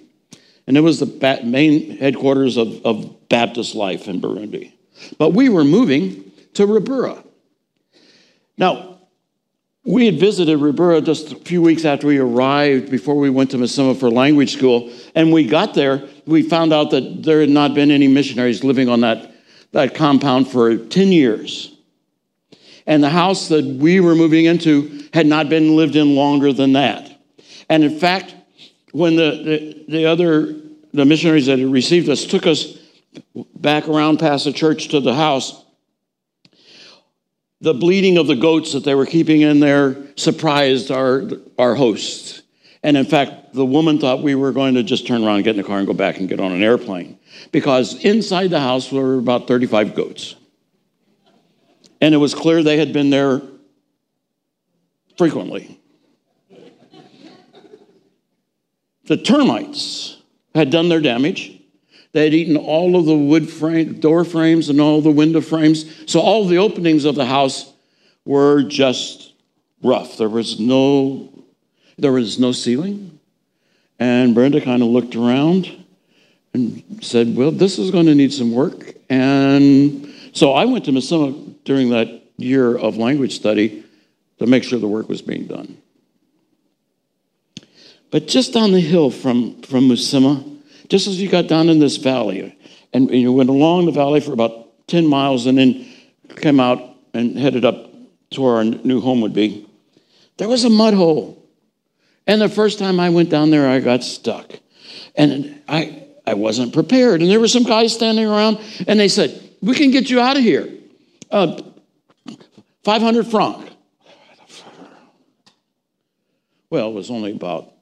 and 0.66 0.76
it 0.76 0.80
was 0.80 1.00
the 1.00 1.40
main 1.44 1.98
headquarters 1.98 2.56
of, 2.56 2.84
of 2.84 3.28
Baptist 3.28 3.74
life 3.74 4.08
in 4.08 4.20
Burundi. 4.20 4.72
But 5.18 5.30
we 5.30 5.48
were 5.48 5.64
moving 5.64 6.30
to 6.54 6.66
Ribura. 6.66 7.24
Now, 8.56 8.98
we 9.84 10.04
had 10.04 10.20
visited 10.20 10.58
Ribura 10.58 11.02
just 11.04 11.32
a 11.32 11.36
few 11.36 11.62
weeks 11.62 11.84
after 11.84 12.06
we 12.06 12.18
arrived 12.18 12.90
before 12.90 13.14
we 13.14 13.30
went 13.30 13.50
to 13.52 13.56
Musema 13.56 13.98
for 13.98 14.10
language 14.10 14.52
school. 14.52 14.92
And 15.14 15.32
we 15.32 15.46
got 15.46 15.72
there, 15.74 16.06
we 16.26 16.42
found 16.42 16.72
out 16.72 16.90
that 16.90 17.22
there 17.22 17.40
had 17.40 17.48
not 17.48 17.74
been 17.74 17.90
any 17.90 18.06
missionaries 18.06 18.62
living 18.62 18.88
on 18.88 19.00
that, 19.00 19.32
that 19.72 19.94
compound 19.94 20.48
for 20.48 20.76
10 20.76 21.08
years. 21.08 21.74
And 22.86 23.02
the 23.02 23.08
house 23.08 23.48
that 23.48 23.64
we 23.64 24.00
were 24.00 24.14
moving 24.14 24.44
into 24.44 25.08
had 25.14 25.26
not 25.26 25.48
been 25.48 25.76
lived 25.76 25.96
in 25.96 26.14
longer 26.14 26.52
than 26.52 26.74
that. 26.74 27.10
And 27.68 27.82
in 27.82 27.98
fact, 27.98 28.34
when 28.92 29.16
the, 29.16 29.84
the, 29.88 29.96
the 29.96 30.06
other 30.06 30.54
the 30.92 31.04
missionaries 31.04 31.46
that 31.46 31.58
had 31.58 31.68
received 31.68 32.08
us 32.08 32.24
took 32.24 32.46
us 32.46 32.78
back 33.54 33.88
around 33.88 34.18
past 34.18 34.44
the 34.44 34.52
church 34.52 34.88
to 34.88 35.00
the 35.00 35.14
house, 35.14 35.64
the 37.60 37.74
bleating 37.74 38.18
of 38.18 38.26
the 38.26 38.36
goats 38.36 38.72
that 38.72 38.84
they 38.84 38.94
were 38.94 39.06
keeping 39.06 39.42
in 39.42 39.60
there 39.60 39.96
surprised 40.16 40.90
our, 40.90 41.28
our 41.58 41.74
hosts. 41.74 42.42
And 42.82 42.96
in 42.96 43.04
fact, 43.04 43.52
the 43.52 43.66
woman 43.66 43.98
thought 43.98 44.22
we 44.22 44.34
were 44.34 44.52
going 44.52 44.74
to 44.74 44.82
just 44.82 45.06
turn 45.06 45.22
around, 45.22 45.42
get 45.42 45.50
in 45.50 45.58
the 45.58 45.68
car, 45.68 45.78
and 45.78 45.86
go 45.86 45.92
back 45.92 46.18
and 46.18 46.28
get 46.28 46.40
on 46.40 46.52
an 46.52 46.62
airplane. 46.62 47.18
Because 47.52 48.02
inside 48.04 48.48
the 48.48 48.60
house 48.60 48.90
were 48.90 49.18
about 49.18 49.46
35 49.46 49.94
goats. 49.94 50.34
And 52.00 52.14
it 52.14 52.18
was 52.18 52.34
clear 52.34 52.62
they 52.62 52.78
had 52.78 52.94
been 52.94 53.10
there 53.10 53.42
frequently. 55.18 55.79
The 59.10 59.16
termites 59.16 60.18
had 60.54 60.70
done 60.70 60.88
their 60.88 61.00
damage. 61.00 61.60
They 62.12 62.22
had 62.22 62.32
eaten 62.32 62.56
all 62.56 62.94
of 62.94 63.06
the 63.06 63.16
wood 63.16 63.50
frame, 63.50 63.98
door 63.98 64.22
frames 64.22 64.68
and 64.68 64.80
all 64.80 65.00
the 65.00 65.10
window 65.10 65.40
frames. 65.40 65.84
So 66.08 66.20
all 66.20 66.46
the 66.46 66.58
openings 66.58 67.04
of 67.04 67.16
the 67.16 67.26
house 67.26 67.72
were 68.24 68.62
just 68.62 69.32
rough. 69.82 70.16
There 70.16 70.28
was 70.28 70.60
no, 70.60 71.28
there 71.98 72.12
was 72.12 72.38
no 72.38 72.52
ceiling. 72.52 73.18
And 73.98 74.32
Brenda 74.32 74.60
kind 74.60 74.80
of 74.80 74.90
looked 74.90 75.16
around 75.16 75.84
and 76.54 76.84
said, 77.00 77.34
Well, 77.34 77.50
this 77.50 77.80
is 77.80 77.90
going 77.90 78.06
to 78.06 78.14
need 78.14 78.32
some 78.32 78.52
work. 78.52 78.94
And 79.08 80.14
so 80.30 80.52
I 80.52 80.66
went 80.66 80.84
to 80.84 80.92
Musema 80.92 81.56
during 81.64 81.90
that 81.90 82.22
year 82.36 82.78
of 82.78 82.96
language 82.96 83.34
study 83.34 83.84
to 84.38 84.46
make 84.46 84.62
sure 84.62 84.78
the 84.78 84.86
work 84.86 85.08
was 85.08 85.20
being 85.20 85.48
done. 85.48 85.78
But 88.10 88.26
just 88.26 88.52
down 88.52 88.72
the 88.72 88.80
hill 88.80 89.10
from, 89.10 89.60
from 89.62 89.88
Musema, 89.88 90.58
just 90.88 91.06
as 91.06 91.20
you 91.20 91.28
got 91.28 91.46
down 91.46 91.68
in 91.68 91.78
this 91.78 91.96
valley, 91.96 92.56
and 92.92 93.10
you 93.10 93.32
went 93.32 93.50
along 93.50 93.86
the 93.86 93.92
valley 93.92 94.20
for 94.20 94.32
about 94.32 94.86
10 94.88 95.06
miles 95.06 95.46
and 95.46 95.56
then 95.56 95.86
came 96.36 96.58
out 96.58 96.96
and 97.14 97.38
headed 97.38 97.64
up 97.64 97.90
to 98.30 98.40
where 98.40 98.56
our 98.56 98.64
new 98.64 99.00
home 99.00 99.20
would 99.20 99.32
be. 99.32 99.66
There 100.36 100.48
was 100.48 100.64
a 100.64 100.70
mud 100.70 100.94
hole. 100.94 101.36
And 102.26 102.40
the 102.40 102.48
first 102.48 102.78
time 102.78 103.00
I 103.00 103.10
went 103.10 103.30
down 103.30 103.50
there, 103.50 103.68
I 103.68 103.80
got 103.80 104.02
stuck. 104.02 104.52
And 105.16 105.62
I, 105.68 106.06
I 106.26 106.34
wasn't 106.34 106.72
prepared. 106.72 107.20
And 107.20 107.30
there 107.30 107.40
were 107.40 107.48
some 107.48 107.64
guys 107.64 107.92
standing 107.92 108.26
around, 108.26 108.58
and 108.86 108.98
they 108.98 109.08
said, 109.08 109.40
We 109.60 109.74
can 109.74 109.90
get 109.90 110.10
you 110.10 110.20
out 110.20 110.36
of 110.36 110.42
here. 110.42 110.68
Uh, 111.30 111.60
500 112.84 113.26
franc. 113.26 113.68
Well, 116.70 116.90
it 116.90 116.94
was 116.94 117.10
only 117.10 117.32
about, 117.32 117.72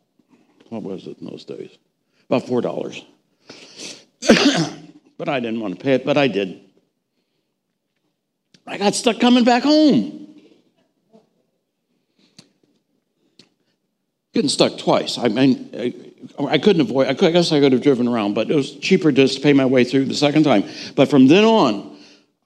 what 0.68 0.82
was 0.82 1.06
it 1.06 1.18
in 1.18 1.26
those 1.26 1.44
days? 1.44 1.70
About 2.28 2.42
$4. 2.44 3.04
but 5.18 5.28
I 5.28 5.40
didn't 5.40 5.60
want 5.60 5.78
to 5.78 5.82
pay 5.82 5.94
it, 5.94 6.04
but 6.04 6.16
I 6.16 6.28
did. 6.28 6.60
I 8.66 8.76
got 8.76 8.94
stuck 8.94 9.18
coming 9.18 9.44
back 9.44 9.62
home. 9.62 10.26
Getting 14.34 14.50
stuck 14.50 14.78
twice. 14.78 15.16
I 15.16 15.28
mean, 15.28 15.70
I, 15.74 15.94
I 16.44 16.58
couldn't 16.58 16.82
avoid. 16.82 17.08
I, 17.08 17.14
could, 17.14 17.28
I 17.28 17.30
guess 17.32 17.50
I 17.50 17.60
could 17.60 17.72
have 17.72 17.82
driven 17.82 18.06
around, 18.06 18.34
but 18.34 18.50
it 18.50 18.54
was 18.54 18.76
cheaper 18.76 19.10
just 19.10 19.36
to 19.36 19.40
pay 19.40 19.52
my 19.52 19.64
way 19.64 19.84
through 19.84 20.04
the 20.04 20.14
second 20.14 20.44
time. 20.44 20.64
But 20.94 21.08
from 21.08 21.28
then 21.28 21.44
on, 21.44 21.96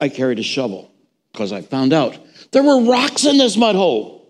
I 0.01 0.09
carried 0.09 0.39
a 0.39 0.43
shovel 0.43 0.91
because 1.33 1.53
I 1.53 1.63
found 1.63 1.93
out 1.93 2.19
there 2.53 2.63
were 2.63 2.85
rocks 2.85 3.25
in 3.25 3.37
this 3.39 3.57
mud 3.57 3.75
hole. 3.75 4.22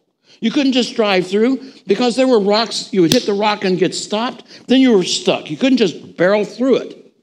You 0.42 0.50
couldn't 0.50 0.72
just 0.72 0.96
drive 0.96 1.28
through 1.28 1.62
because 1.86 2.16
there 2.16 2.26
were 2.26 2.40
rocks. 2.40 2.92
You 2.92 3.02
would 3.02 3.12
hit 3.12 3.26
the 3.26 3.32
rock 3.32 3.62
and 3.62 3.78
get 3.78 3.94
stopped. 3.94 4.66
Then 4.66 4.80
you 4.80 4.92
were 4.92 5.04
stuck. 5.04 5.48
You 5.48 5.56
couldn't 5.56 5.78
just 5.78 6.16
barrel 6.16 6.44
through 6.44 6.78
it. 6.78 7.14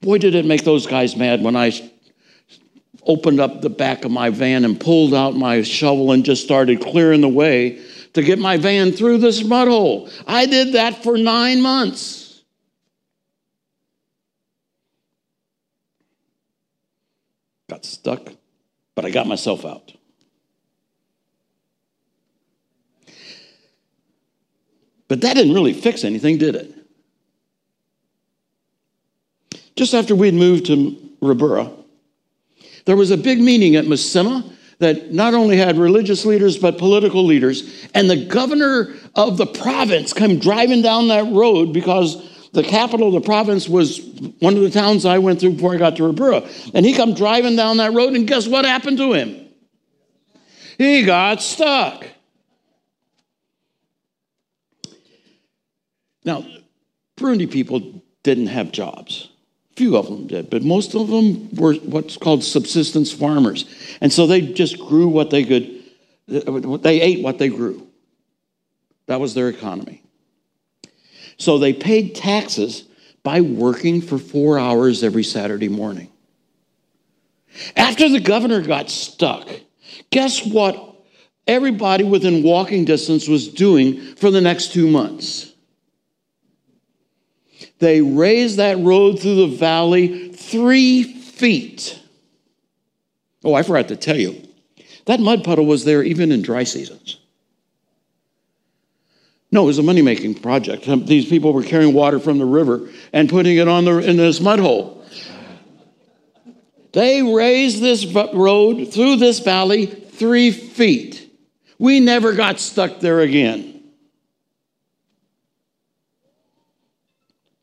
Boy, 0.00 0.18
did 0.18 0.36
it 0.36 0.46
make 0.46 0.62
those 0.62 0.86
guys 0.86 1.16
mad 1.16 1.42
when 1.42 1.56
I 1.56 1.72
opened 3.02 3.40
up 3.40 3.60
the 3.60 3.70
back 3.70 4.04
of 4.04 4.12
my 4.12 4.30
van 4.30 4.64
and 4.64 4.78
pulled 4.78 5.14
out 5.14 5.34
my 5.34 5.62
shovel 5.62 6.12
and 6.12 6.24
just 6.24 6.44
started 6.44 6.80
clearing 6.80 7.22
the 7.22 7.28
way 7.28 7.82
to 8.12 8.22
get 8.22 8.38
my 8.38 8.56
van 8.56 8.92
through 8.92 9.18
this 9.18 9.42
mud 9.42 9.66
hole. 9.66 10.08
I 10.28 10.46
did 10.46 10.74
that 10.74 11.02
for 11.02 11.18
nine 11.18 11.60
months. 11.60 12.44
Got 17.68 17.84
stuck, 17.84 18.28
but 18.94 19.04
I 19.04 19.10
got 19.10 19.26
myself 19.26 19.64
out. 19.64 19.95
But 25.08 25.20
that 25.20 25.34
didn't 25.34 25.54
really 25.54 25.72
fix 25.72 26.04
anything, 26.04 26.38
did 26.38 26.54
it? 26.54 26.74
Just 29.76 29.94
after 29.94 30.14
we'd 30.14 30.34
moved 30.34 30.66
to 30.66 30.96
Rabura, 31.20 31.72
there 32.86 32.96
was 32.96 33.10
a 33.10 33.16
big 33.16 33.40
meeting 33.40 33.76
at 33.76 33.84
Musema 33.84 34.52
that 34.78 35.12
not 35.12 35.34
only 35.34 35.56
had 35.56 35.78
religious 35.78 36.24
leaders 36.24 36.58
but 36.58 36.78
political 36.78 37.24
leaders, 37.24 37.88
and 37.94 38.10
the 38.10 38.26
governor 38.26 38.94
of 39.14 39.36
the 39.36 39.46
province 39.46 40.12
came 40.12 40.38
driving 40.38 40.82
down 40.82 41.08
that 41.08 41.26
road 41.32 41.72
because 41.72 42.50
the 42.52 42.62
capital 42.62 43.08
of 43.08 43.14
the 43.14 43.20
province 43.20 43.68
was 43.68 44.00
one 44.38 44.56
of 44.56 44.62
the 44.62 44.70
towns 44.70 45.04
I 45.04 45.18
went 45.18 45.40
through 45.40 45.52
before 45.52 45.74
I 45.74 45.78
got 45.78 45.96
to 45.96 46.04
Rabura. 46.04 46.72
And 46.74 46.86
he 46.86 46.94
come 46.94 47.14
driving 47.14 47.54
down 47.56 47.78
that 47.78 47.92
road, 47.92 48.14
and 48.14 48.26
guess 48.26 48.46
what 48.46 48.64
happened 48.64 48.98
to 48.98 49.12
him? 49.12 49.46
He 50.78 51.04
got 51.04 51.42
stuck. 51.42 52.06
Now, 56.26 56.44
Burundi 57.16 57.50
people 57.50 58.02
didn't 58.24 58.48
have 58.48 58.72
jobs. 58.72 59.30
Few 59.76 59.96
of 59.96 60.06
them 60.06 60.26
did, 60.26 60.50
but 60.50 60.62
most 60.62 60.94
of 60.94 61.08
them 61.08 61.54
were 61.54 61.74
what's 61.74 62.16
called 62.16 62.42
subsistence 62.42 63.12
farmers. 63.12 63.66
And 64.00 64.12
so 64.12 64.26
they 64.26 64.40
just 64.40 64.78
grew 64.78 65.06
what 65.06 65.30
they 65.30 65.44
could, 65.44 65.82
they 66.26 67.00
ate 67.00 67.22
what 67.22 67.38
they 67.38 67.48
grew. 67.48 67.86
That 69.06 69.20
was 69.20 69.34
their 69.34 69.48
economy. 69.48 70.02
So 71.38 71.58
they 71.58 71.72
paid 71.72 72.14
taxes 72.14 72.84
by 73.22 73.40
working 73.40 74.00
for 74.00 74.18
four 74.18 74.58
hours 74.58 75.04
every 75.04 75.24
Saturday 75.24 75.68
morning. 75.68 76.10
After 77.76 78.08
the 78.08 78.20
governor 78.20 78.62
got 78.62 78.90
stuck, 78.90 79.48
guess 80.10 80.44
what 80.44 80.96
everybody 81.46 82.04
within 82.04 82.42
walking 82.42 82.84
distance 82.84 83.28
was 83.28 83.48
doing 83.48 84.16
for 84.16 84.30
the 84.30 84.40
next 84.40 84.72
two 84.72 84.88
months? 84.88 85.52
They 87.78 88.00
raised 88.00 88.56
that 88.56 88.78
road 88.78 89.20
through 89.20 89.48
the 89.48 89.56
valley 89.56 90.30
three 90.32 91.02
feet. 91.02 92.00
Oh, 93.44 93.54
I 93.54 93.62
forgot 93.62 93.88
to 93.88 93.96
tell 93.96 94.16
you, 94.16 94.42
that 95.04 95.20
mud 95.20 95.44
puddle 95.44 95.66
was 95.66 95.84
there 95.84 96.02
even 96.02 96.32
in 96.32 96.42
dry 96.42 96.64
seasons. 96.64 97.18
No, 99.52 99.62
it 99.62 99.66
was 99.66 99.78
a 99.78 99.82
money 99.82 100.02
making 100.02 100.34
project. 100.34 100.88
Um, 100.88 101.06
these 101.06 101.28
people 101.28 101.52
were 101.52 101.62
carrying 101.62 101.94
water 101.94 102.18
from 102.18 102.38
the 102.38 102.44
river 102.44 102.90
and 103.12 103.28
putting 103.28 103.56
it 103.56 103.68
on 103.68 103.84
the, 103.84 103.98
in 103.98 104.16
this 104.16 104.40
mud 104.40 104.58
hole. 104.58 105.04
They 106.92 107.22
raised 107.22 107.80
this 107.80 108.06
road 108.06 108.92
through 108.92 109.16
this 109.16 109.38
valley 109.40 109.86
three 109.86 110.50
feet. 110.50 111.30
We 111.78 112.00
never 112.00 112.32
got 112.32 112.58
stuck 112.58 113.00
there 113.00 113.20
again. 113.20 113.75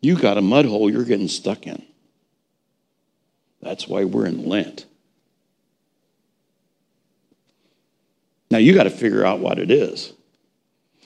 You 0.03 0.19
got 0.19 0.37
a 0.37 0.41
mud 0.41 0.65
hole 0.65 0.91
you're 0.91 1.05
getting 1.05 1.29
stuck 1.29 1.65
in. 1.65 1.81
That's 3.61 3.87
why 3.87 4.03
we're 4.03 4.25
in 4.25 4.49
Lent. 4.49 4.85
Now 8.51 8.57
you 8.57 8.73
got 8.73 8.83
to 8.83 8.89
figure 8.89 9.25
out 9.25 9.39
what 9.39 9.59
it 9.59 9.71
is. 9.71 10.11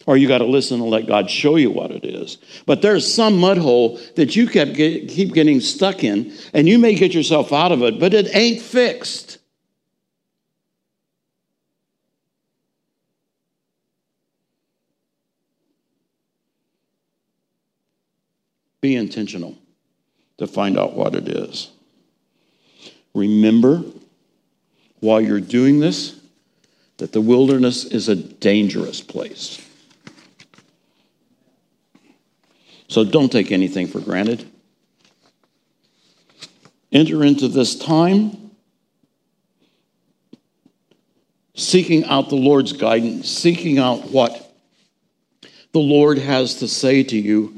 Or 0.07 0.17
you 0.17 0.27
got 0.27 0.39
to 0.39 0.45
listen 0.45 0.81
and 0.81 0.89
let 0.89 1.05
God 1.05 1.29
show 1.29 1.57
you 1.57 1.69
what 1.69 1.91
it 1.91 2.05
is. 2.05 2.39
But 2.65 2.81
there's 2.81 3.13
some 3.13 3.38
mud 3.38 3.60
hole 3.60 3.99
that 4.15 4.36
you 4.36 4.47
kept 4.47 4.73
get, 4.73 5.10
keep 5.10 5.31
getting 5.31 5.60
stuck 5.60 6.03
in, 6.03 6.33
and 6.53 6.67
you 6.67 6.79
may 6.79 6.95
get 6.95 7.13
yourself 7.13 7.53
out 7.53 7.71
of 7.71 7.83
it, 7.83 7.99
but 7.99 8.15
it 8.15 8.36
ain't 8.36 8.62
fixed. 8.62 9.37
Be 18.88 18.95
intentional 18.95 19.58
to 20.38 20.47
find 20.47 20.80
out 20.80 20.93
what 20.93 21.13
it 21.13 21.28
is. 21.28 21.71
Remember, 23.13 23.84
while 25.02 25.19
you're 25.19 25.41
doing 25.41 25.82
this, 25.82 26.17
that 26.95 27.12
the 27.12 27.19
wilderness 27.19 27.84
is 27.84 28.08
a 28.08 28.15
dangerous 28.15 29.02
place. 29.02 29.62
So 32.88 33.04
don't 33.04 33.30
take 33.30 33.52
anything 33.52 33.88
for 33.88 34.00
granted. 34.00 34.50
Enter 36.93 37.26
into 37.26 37.50
this 37.50 37.78
time 37.78 38.52
seeking 41.56 42.06
out 42.06 42.30
the 42.30 42.38
Lord's 42.38 42.71
guidance, 42.71 43.30
seeking 43.30 43.80
out 43.80 44.12
what 44.12 44.50
the 45.73 45.80
Lord 45.80 46.19
has 46.19 46.56
to 46.60 46.69
say 46.69 47.04
to 47.04 47.17
you 47.17 47.57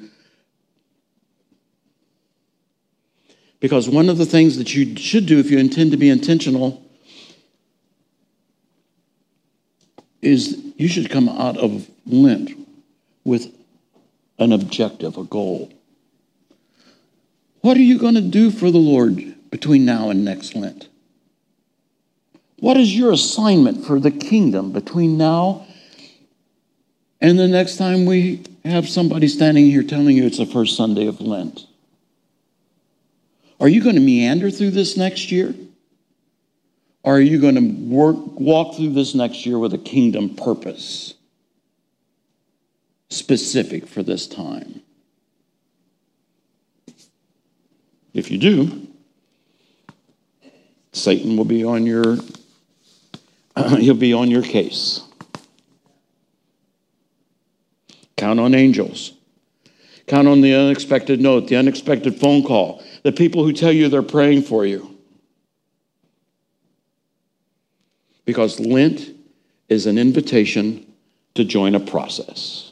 Because 3.59 3.89
one 3.89 4.09
of 4.09 4.17
the 4.17 4.25
things 4.25 4.57
that 4.57 4.73
you 4.73 4.95
should 4.95 5.25
do 5.25 5.39
if 5.39 5.51
you 5.51 5.57
intend 5.57 5.91
to 5.91 5.97
be 5.97 6.09
intentional 6.09 6.81
is 10.21 10.61
you 10.77 10.87
should 10.87 11.09
come 11.09 11.29
out 11.29 11.57
of 11.57 11.89
Lent 12.05 12.51
with 13.23 13.53
an 14.37 14.51
objective, 14.51 15.17
a 15.17 15.23
goal. 15.23 15.71
What 17.61 17.77
are 17.77 17.81
you 17.81 17.99
going 17.99 18.15
to 18.15 18.21
do 18.21 18.51
for 18.51 18.71
the 18.71 18.77
Lord 18.77 19.35
between 19.51 19.85
now 19.85 20.09
and 20.09 20.23
next 20.23 20.55
Lent? 20.55 20.87
What 22.59 22.77
is 22.77 22.95
your 22.95 23.11
assignment 23.11 23.85
for 23.85 23.99
the 23.99 24.11
kingdom 24.11 24.71
between 24.71 25.17
now 25.17 25.65
and 27.21 27.37
the 27.37 27.47
next 27.47 27.77
time 27.77 28.05
we 28.05 28.43
have 28.63 28.87
somebody 28.87 29.27
standing 29.27 29.65
here 29.65 29.83
telling 29.83 30.15
you 30.15 30.25
it's 30.25 30.37
the 30.37 30.45
first 30.45 30.75
Sunday 30.75 31.07
of 31.07 31.19
Lent? 31.21 31.68
Are 33.59 33.67
you 33.67 33.83
going 33.83 33.95
to 33.95 34.01
meander 34.01 34.49
through 34.49 34.71
this 34.71 34.95
next 34.95 35.31
year? 35.31 35.53
Or 37.03 37.15
are 37.15 37.21
you 37.21 37.39
going 37.39 37.55
to 37.55 37.93
work, 37.93 38.39
walk 38.39 38.75
through 38.75 38.93
this 38.93 39.15
next 39.15 39.45
year 39.45 39.57
with 39.57 39.73
a 39.73 39.77
kingdom 39.77 40.35
purpose 40.35 41.13
specific 43.09 43.87
for 43.87 44.03
this 44.03 44.27
time? 44.27 44.81
If 48.13 48.31
you 48.31 48.37
do, 48.37 48.87
Satan 50.91 51.37
will 51.37 51.45
be 51.45 51.63
on 51.63 51.85
your 51.85 52.17
he'll 53.77 53.93
be 53.93 54.13
on 54.13 54.29
your 54.31 54.41
case. 54.41 55.01
Count 58.17 58.39
on 58.39 58.53
angels. 58.53 59.13
Count 60.09 60.27
on 60.27 60.41
the 60.41 60.55
unexpected 60.55 61.21
note, 61.21 61.47
the 61.47 61.55
unexpected 61.55 62.19
phone 62.19 62.43
call, 62.43 62.83
the 63.03 63.11
people 63.11 63.43
who 63.43 63.53
tell 63.53 63.71
you 63.71 63.89
they're 63.89 64.01
praying 64.01 64.41
for 64.41 64.65
you. 64.65 64.97
Because 68.25 68.59
Lent 68.59 69.07
is 69.69 69.85
an 69.85 69.99
invitation 69.99 70.91
to 71.35 71.43
join 71.43 71.75
a 71.75 71.79
process. 71.79 72.71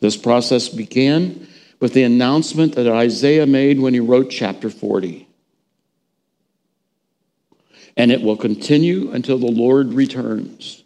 This 0.00 0.18
process 0.18 0.68
began 0.68 1.48
with 1.80 1.94
the 1.94 2.02
announcement 2.02 2.74
that 2.74 2.86
Isaiah 2.86 3.46
made 3.46 3.80
when 3.80 3.94
he 3.94 4.00
wrote 4.00 4.28
chapter 4.28 4.68
40. 4.68 5.26
And 7.96 8.12
it 8.12 8.20
will 8.20 8.36
continue 8.36 9.10
until 9.12 9.38
the 9.38 9.50
Lord 9.50 9.94
returns. 9.94 10.79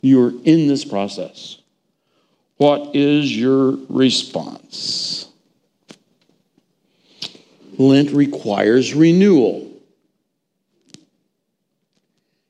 You're 0.00 0.32
in 0.44 0.68
this 0.68 0.84
process. 0.84 1.58
What 2.56 2.94
is 2.94 3.36
your 3.36 3.78
response? 3.88 5.28
Lent 7.78 8.10
requires 8.10 8.94
renewal. 8.94 9.72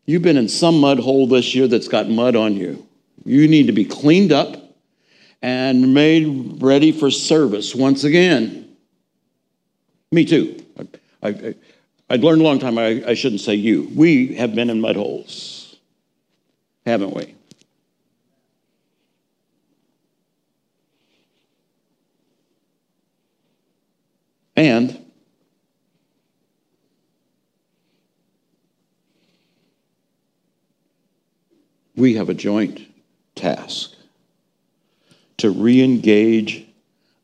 You've 0.07 0.23
been 0.23 0.39
in 0.39 0.49
some 0.49 0.81
mud 0.81 0.99
hole 0.99 1.27
this 1.27 1.55
year 1.55 1.69
that's 1.69 1.89
got 1.89 2.09
mud 2.09 2.35
on 2.35 2.55
you. 2.55 2.87
You 3.27 3.47
need 3.47 3.67
to 3.67 3.73
be 3.73 3.85
cleaned 3.85 4.33
up 4.33 4.57
and 5.43 5.93
made 5.93 6.63
ready 6.63 6.93
for 6.93 7.11
service 7.11 7.75
once 7.75 8.05
again. 8.05 8.75
Me 10.11 10.25
too. 10.25 10.65
I, 11.23 11.29
I, 11.29 11.55
I'd 12.09 12.25
learned 12.25 12.41
a 12.41 12.45
long 12.45 12.59
time 12.59 12.79
I, 12.79 13.05
I 13.07 13.15
shouldn't 13.15 13.43
say 13.43 13.55
you. 13.55 13.91
We 13.95 14.35
have 14.37 14.55
been 14.55 14.71
in 14.71 14.81
mud 14.81 14.97
holes, 14.97 15.77
haven't 16.87 17.15
we? 17.15 17.35
And 24.59 24.99
we 31.95 32.15
have 32.15 32.29
a 32.29 32.35
joint 32.35 32.81
task 33.37 33.95
to 35.37 35.49
re 35.51 35.81
engage 35.81 36.67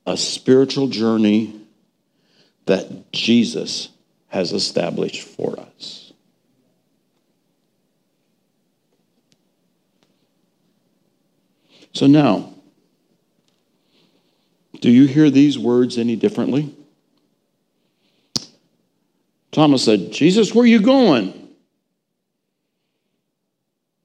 a 0.07 0.17
spiritual 0.17 0.87
journey 0.87 1.61
that 2.67 3.11
Jesus 3.11 3.89
has 4.29 4.53
established 4.53 5.23
for 5.25 5.59
us. 5.59 6.13
So 11.93 12.07
now, 12.07 12.55
do 14.81 14.89
you 14.89 15.07
hear 15.07 15.31
these 15.31 15.59
words 15.59 15.99
any 15.99 16.15
differently? 16.15 16.73
Thomas 19.55 19.85
said, 19.85 20.11
Jesus, 20.11 20.53
where 20.53 20.65
are 20.65 20.67
you 20.67 20.81
going? 20.81 21.49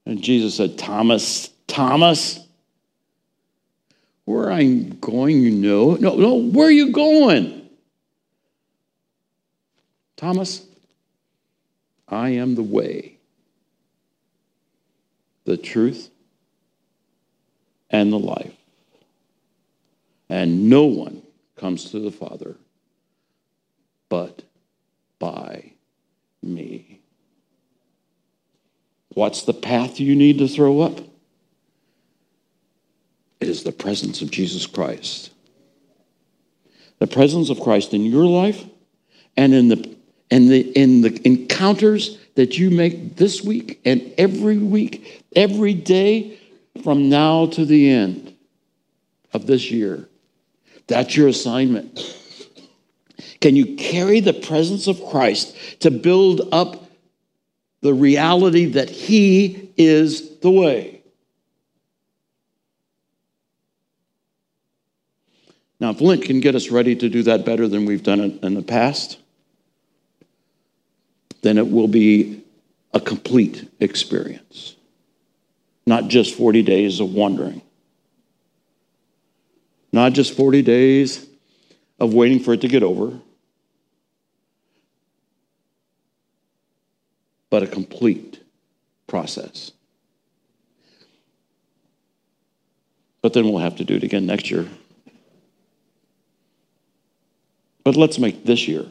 And 0.06 0.22
Jesus 0.22 0.56
said, 0.56 0.78
Thomas, 0.78 1.50
Thomas, 1.66 2.40
where 4.26 4.52
I'm 4.52 5.00
going, 5.00 5.42
you 5.42 5.50
know. 5.50 5.96
No, 5.96 6.16
no, 6.18 6.36
where 6.36 6.68
are 6.68 6.72
you 6.72 6.92
going? 6.92 7.68
Thomas, 10.18 10.64
I 12.08 12.30
am 12.30 12.54
the 12.54 12.62
way, 12.62 13.18
the 15.46 15.58
truth, 15.58 16.12
and 17.90 18.14
the 18.14 18.20
life. 18.20 18.56
And 20.30 20.70
no 20.70 20.84
one 20.84 21.24
comes 21.56 21.90
to 21.90 22.00
the 22.00 22.12
Father 22.12 22.56
but 24.10 24.42
by 25.20 25.74
me. 26.42 27.02
What's 29.10 29.44
the 29.44 29.54
path 29.54 30.00
you 30.00 30.16
need 30.16 30.38
to 30.40 30.48
throw 30.48 30.82
up? 30.82 31.00
It 33.40 33.48
is 33.48 33.64
the 33.64 33.72
presence 33.72 34.22
of 34.22 34.32
Jesus 34.32 34.66
Christ. 34.66 35.32
The 37.00 37.08
presence 37.08 37.50
of 37.50 37.60
Christ 37.60 37.94
in 37.94 38.04
your 38.04 38.26
life 38.26 38.66
and 39.38 39.54
in 39.54 39.70
the, 39.70 39.96
in 40.30 40.48
the, 40.48 40.62
in 40.72 41.02
the 41.02 41.22
encounters 41.26 42.18
that 42.36 42.58
you 42.58 42.70
make 42.70 43.16
this 43.16 43.42
week 43.42 43.80
and 43.86 44.14
every 44.18 44.58
week, 44.58 45.24
every 45.36 45.74
day 45.74 46.40
from 46.84 47.10
now 47.10 47.48
to 47.48 47.66
the 47.66 47.90
end 47.90 48.36
of 49.34 49.48
this 49.48 49.72
year. 49.72 50.08
That's 50.88 51.16
your 51.16 51.28
assignment. 51.28 52.19
Can 53.42 53.56
you 53.56 53.76
carry 53.76 54.20
the 54.20 54.34
presence 54.34 54.88
of 54.88 55.04
Christ 55.06 55.56
to 55.82 55.92
build 55.92 56.42
up 56.52 56.90
the 57.82 57.94
reality 57.94 58.66
that 58.66 58.90
He 58.90 59.72
is 59.78 60.38
the 60.40 60.52
way. 60.52 61.02
Now, 65.80 65.92
if 65.92 66.02
Lent 66.02 66.24
can 66.24 66.42
get 66.42 66.56
us 66.56 66.70
ready 66.70 66.96
to 66.98 67.08
do 67.08 67.24
that 67.24 67.46
better 67.46 67.68
than 67.68 67.86
we've 67.86 68.04
done 68.04 68.20
it 68.20 68.44
in 68.44 68.54
the 68.54 68.62
past, 68.62 69.18
then 71.42 71.58
it 71.58 71.72
will 71.72 71.88
be 71.88 72.44
a 72.94 73.00
complete 73.00 73.70
experience, 73.80 74.76
not 75.86 76.10
just 76.10 76.36
40 76.36 76.64
days 76.64 77.00
of 77.00 77.14
wandering, 77.14 77.62
not 79.94 80.12
just 80.12 80.36
40 80.36 80.62
days 80.64 81.26
of 81.98 82.14
waiting 82.14 82.42
for 82.42 82.54
it 82.54 82.62
to 82.62 82.68
get 82.68 82.84
over 82.84 83.18
but 87.50 87.64
a 87.64 87.68
complete 87.68 88.42
process. 89.08 89.72
But 93.22 93.34
then 93.34 93.46
we'll 93.46 93.60
have 93.60 93.78
to 93.78 93.84
do 93.84 93.96
it 93.96 94.04
again 94.04 94.26
next 94.26 94.50
year. 94.50 94.68
But 97.84 97.96
let's 97.96 98.20
make 98.20 98.46
this 98.46 98.68
year. 98.68 98.86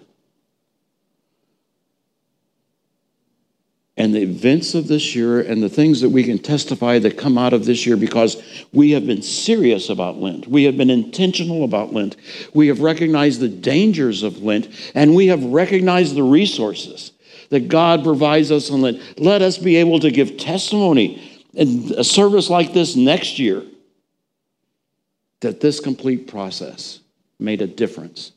And 3.96 4.14
the 4.14 4.22
events 4.22 4.76
of 4.76 4.86
this 4.86 5.16
year 5.16 5.40
and 5.40 5.60
the 5.60 5.68
things 5.68 6.02
that 6.02 6.10
we 6.10 6.22
can 6.22 6.38
testify 6.38 7.00
that 7.00 7.18
come 7.18 7.36
out 7.36 7.52
of 7.52 7.64
this 7.64 7.84
year 7.84 7.96
because 7.96 8.40
we 8.72 8.92
have 8.92 9.06
been 9.06 9.22
serious 9.22 9.88
about 9.88 10.18
Lent. 10.18 10.46
We 10.46 10.64
have 10.64 10.76
been 10.76 10.90
intentional 10.90 11.64
about 11.64 11.92
Lent. 11.92 12.14
We 12.54 12.68
have 12.68 12.80
recognized 12.80 13.40
the 13.40 13.48
dangers 13.48 14.22
of 14.22 14.40
Lent 14.40 14.68
and 14.94 15.16
we 15.16 15.26
have 15.28 15.42
recognized 15.44 16.14
the 16.14 16.22
resources 16.22 17.10
that 17.50 17.68
God 17.68 18.04
provides 18.04 18.50
us 18.50 18.70
and 18.70 18.82
let, 18.82 19.18
let 19.18 19.42
us 19.42 19.58
be 19.58 19.76
able 19.76 20.00
to 20.00 20.10
give 20.10 20.36
testimony 20.36 21.42
in 21.54 21.92
a 21.96 22.04
service 22.04 22.50
like 22.50 22.72
this 22.72 22.94
next 22.94 23.38
year 23.38 23.64
that 25.40 25.60
this 25.60 25.80
complete 25.80 26.28
process 26.28 27.00
made 27.38 27.62
a 27.62 27.66
difference 27.66 28.32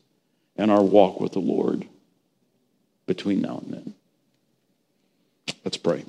in 0.55 0.69
our 0.69 0.83
walk 0.83 1.19
with 1.19 1.33
the 1.33 1.39
Lord 1.39 1.87
between 3.05 3.41
now 3.41 3.61
and 3.65 3.73
then. 3.73 3.93
Let's 5.65 5.77
pray. 5.77 6.05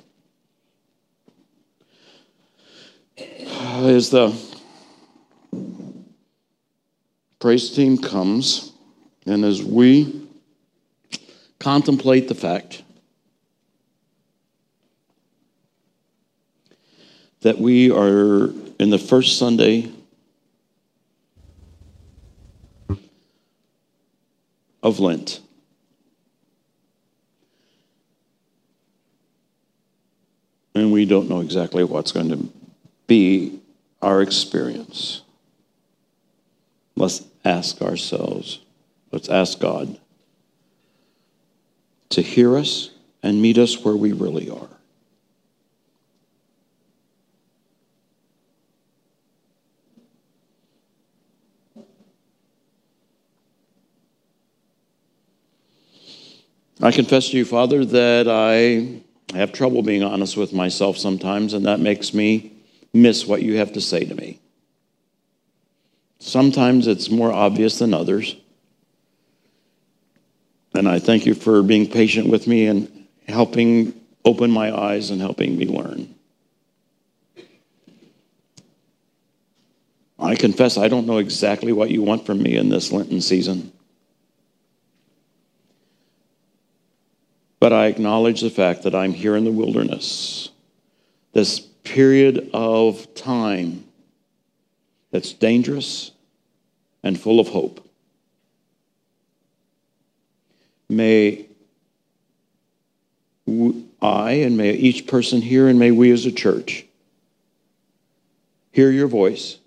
As 3.17 4.09
the 4.09 4.35
praise 7.39 7.71
team 7.71 7.97
comes, 7.97 8.71
and 9.25 9.43
as 9.43 9.61
we 9.63 10.27
contemplate 11.59 12.27
the 12.27 12.35
fact 12.35 12.82
that 17.43 17.59
we 17.59 17.91
are 17.91 18.49
in 18.79 18.89
the 18.89 18.97
first 18.97 19.37
Sunday 19.37 19.91
of 24.81 24.99
Lent. 24.99 25.41
And 30.73 30.91
we 30.91 31.05
don't 31.05 31.29
know 31.29 31.41
exactly 31.41 31.83
what's 31.83 32.11
going 32.11 32.29
to 32.29 32.49
be 33.07 33.59
our 34.01 34.21
experience. 34.21 35.21
Let's 36.95 37.23
ask 37.45 37.81
ourselves, 37.81 38.59
let's 39.11 39.29
ask 39.29 39.59
God 39.59 39.99
to 42.09 42.21
hear 42.21 42.57
us 42.57 42.89
and 43.21 43.41
meet 43.41 43.57
us 43.57 43.83
where 43.83 43.95
we 43.95 44.13
really 44.13 44.49
are. 44.49 44.69
I 56.83 56.91
confess 56.91 57.29
to 57.29 57.37
you, 57.37 57.45
Father, 57.45 57.85
that 57.85 58.27
I 58.27 58.99
have 59.37 59.53
trouble 59.53 59.83
being 59.83 60.03
honest 60.03 60.35
with 60.35 60.51
myself 60.51 60.97
sometimes, 60.97 61.53
and 61.53 61.65
that 61.65 61.79
makes 61.79 62.13
me 62.13 62.51
miss 62.93 63.25
what 63.25 63.41
you 63.41 63.55
have 63.59 63.71
to 63.73 63.81
say 63.81 64.03
to 64.03 64.13
me. 64.13 64.41
Sometimes 66.19 66.87
it's 66.87 67.09
more 67.09 67.31
obvious 67.31 67.79
than 67.79 67.93
others. 67.93 68.35
And 70.73 70.89
I 70.89 70.99
thank 70.99 71.25
you 71.25 71.35
for 71.35 71.63
being 71.63 71.89
patient 71.89 72.27
with 72.27 72.47
me 72.47 72.67
and 72.67 73.07
helping 73.29 73.93
open 74.25 74.51
my 74.51 74.77
eyes 74.77 75.09
and 75.09 75.21
helping 75.21 75.57
me 75.57 75.65
learn. 75.65 76.13
I 80.19 80.35
confess 80.35 80.77
I 80.77 80.89
don't 80.89 81.07
know 81.07 81.19
exactly 81.19 81.71
what 81.71 81.91
you 81.91 82.01
want 82.01 82.25
from 82.25 82.43
me 82.43 82.57
in 82.57 82.67
this 82.67 82.91
Lenten 82.91 83.21
season. 83.21 83.71
But 87.63 87.71
I 87.71 87.85
acknowledge 87.85 88.41
the 88.41 88.49
fact 88.49 88.83
that 88.83 88.93
I'm 88.93 89.13
here 89.13 89.37
in 89.37 89.45
the 89.45 89.51
wilderness, 89.51 90.49
this 91.31 91.61
period 91.61 92.49
of 92.53 93.15
time 93.15 93.85
that's 95.11 95.31
dangerous 95.31 96.11
and 97.03 97.17
full 97.17 97.39
of 97.39 97.47
hope. 97.47 97.87
May 100.89 101.45
I 104.01 104.31
and 104.31 104.57
may 104.57 104.73
each 104.73 105.07
person 105.07 105.41
here 105.41 105.69
and 105.69 105.79
may 105.79 105.91
we 105.91 106.11
as 106.11 106.25
a 106.25 106.33
church 106.33 106.85
hear 108.73 108.91
your 108.91 109.07
voice. 109.07 109.57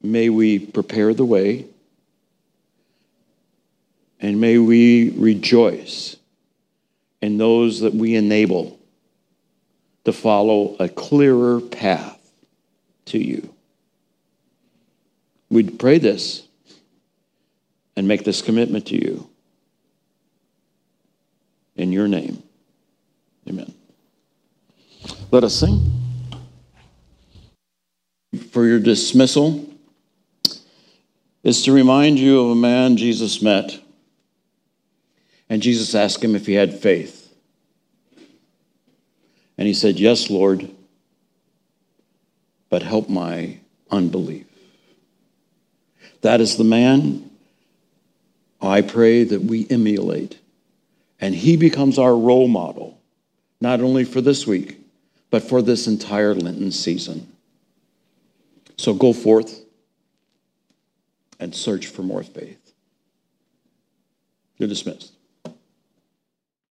May 0.00 0.28
we 0.28 0.60
prepare 0.60 1.12
the 1.14 1.24
way 1.24 1.66
and 4.34 4.40
may 4.40 4.58
we 4.58 5.10
rejoice 5.10 6.16
in 7.22 7.38
those 7.38 7.78
that 7.82 7.94
we 7.94 8.16
enable 8.16 8.80
to 10.04 10.12
follow 10.12 10.74
a 10.80 10.88
clearer 10.88 11.60
path 11.60 12.32
to 13.04 13.16
you. 13.16 13.54
We'd 15.50 15.78
pray 15.78 15.98
this 15.98 16.48
and 17.94 18.08
make 18.08 18.24
this 18.24 18.42
commitment 18.42 18.88
to 18.88 18.96
you. 18.96 19.30
In 21.76 21.92
your 21.92 22.08
name, 22.08 22.42
amen. 23.48 23.72
Let 25.30 25.44
us 25.44 25.54
sing. 25.54 25.92
For 28.50 28.66
your 28.66 28.80
dismissal 28.80 29.64
is 31.44 31.62
to 31.62 31.72
remind 31.72 32.18
you 32.18 32.40
of 32.40 32.50
a 32.50 32.56
man 32.56 32.96
Jesus 32.96 33.40
met. 33.40 33.78
And 35.48 35.62
Jesus 35.62 35.94
asked 35.94 36.22
him 36.24 36.34
if 36.34 36.46
he 36.46 36.54
had 36.54 36.80
faith. 36.80 37.32
And 39.56 39.68
he 39.68 39.74
said, 39.74 40.00
Yes, 40.00 40.30
Lord, 40.30 40.68
but 42.70 42.82
help 42.82 43.08
my 43.08 43.58
unbelief. 43.90 44.46
That 46.22 46.40
is 46.40 46.56
the 46.56 46.64
man 46.64 47.30
I 48.60 48.80
pray 48.80 49.24
that 49.24 49.42
we 49.42 49.66
emulate. 49.68 50.38
And 51.20 51.34
he 51.34 51.56
becomes 51.56 51.98
our 51.98 52.16
role 52.16 52.48
model, 52.48 52.98
not 53.60 53.80
only 53.80 54.04
for 54.04 54.20
this 54.20 54.46
week, 54.46 54.78
but 55.30 55.42
for 55.42 55.62
this 55.62 55.86
entire 55.86 56.34
Lenten 56.34 56.72
season. 56.72 57.30
So 58.76 58.94
go 58.94 59.12
forth 59.12 59.60
and 61.38 61.54
search 61.54 61.86
for 61.86 62.02
more 62.02 62.22
faith. 62.22 62.72
You're 64.58 64.68
dismissed. 64.68 65.13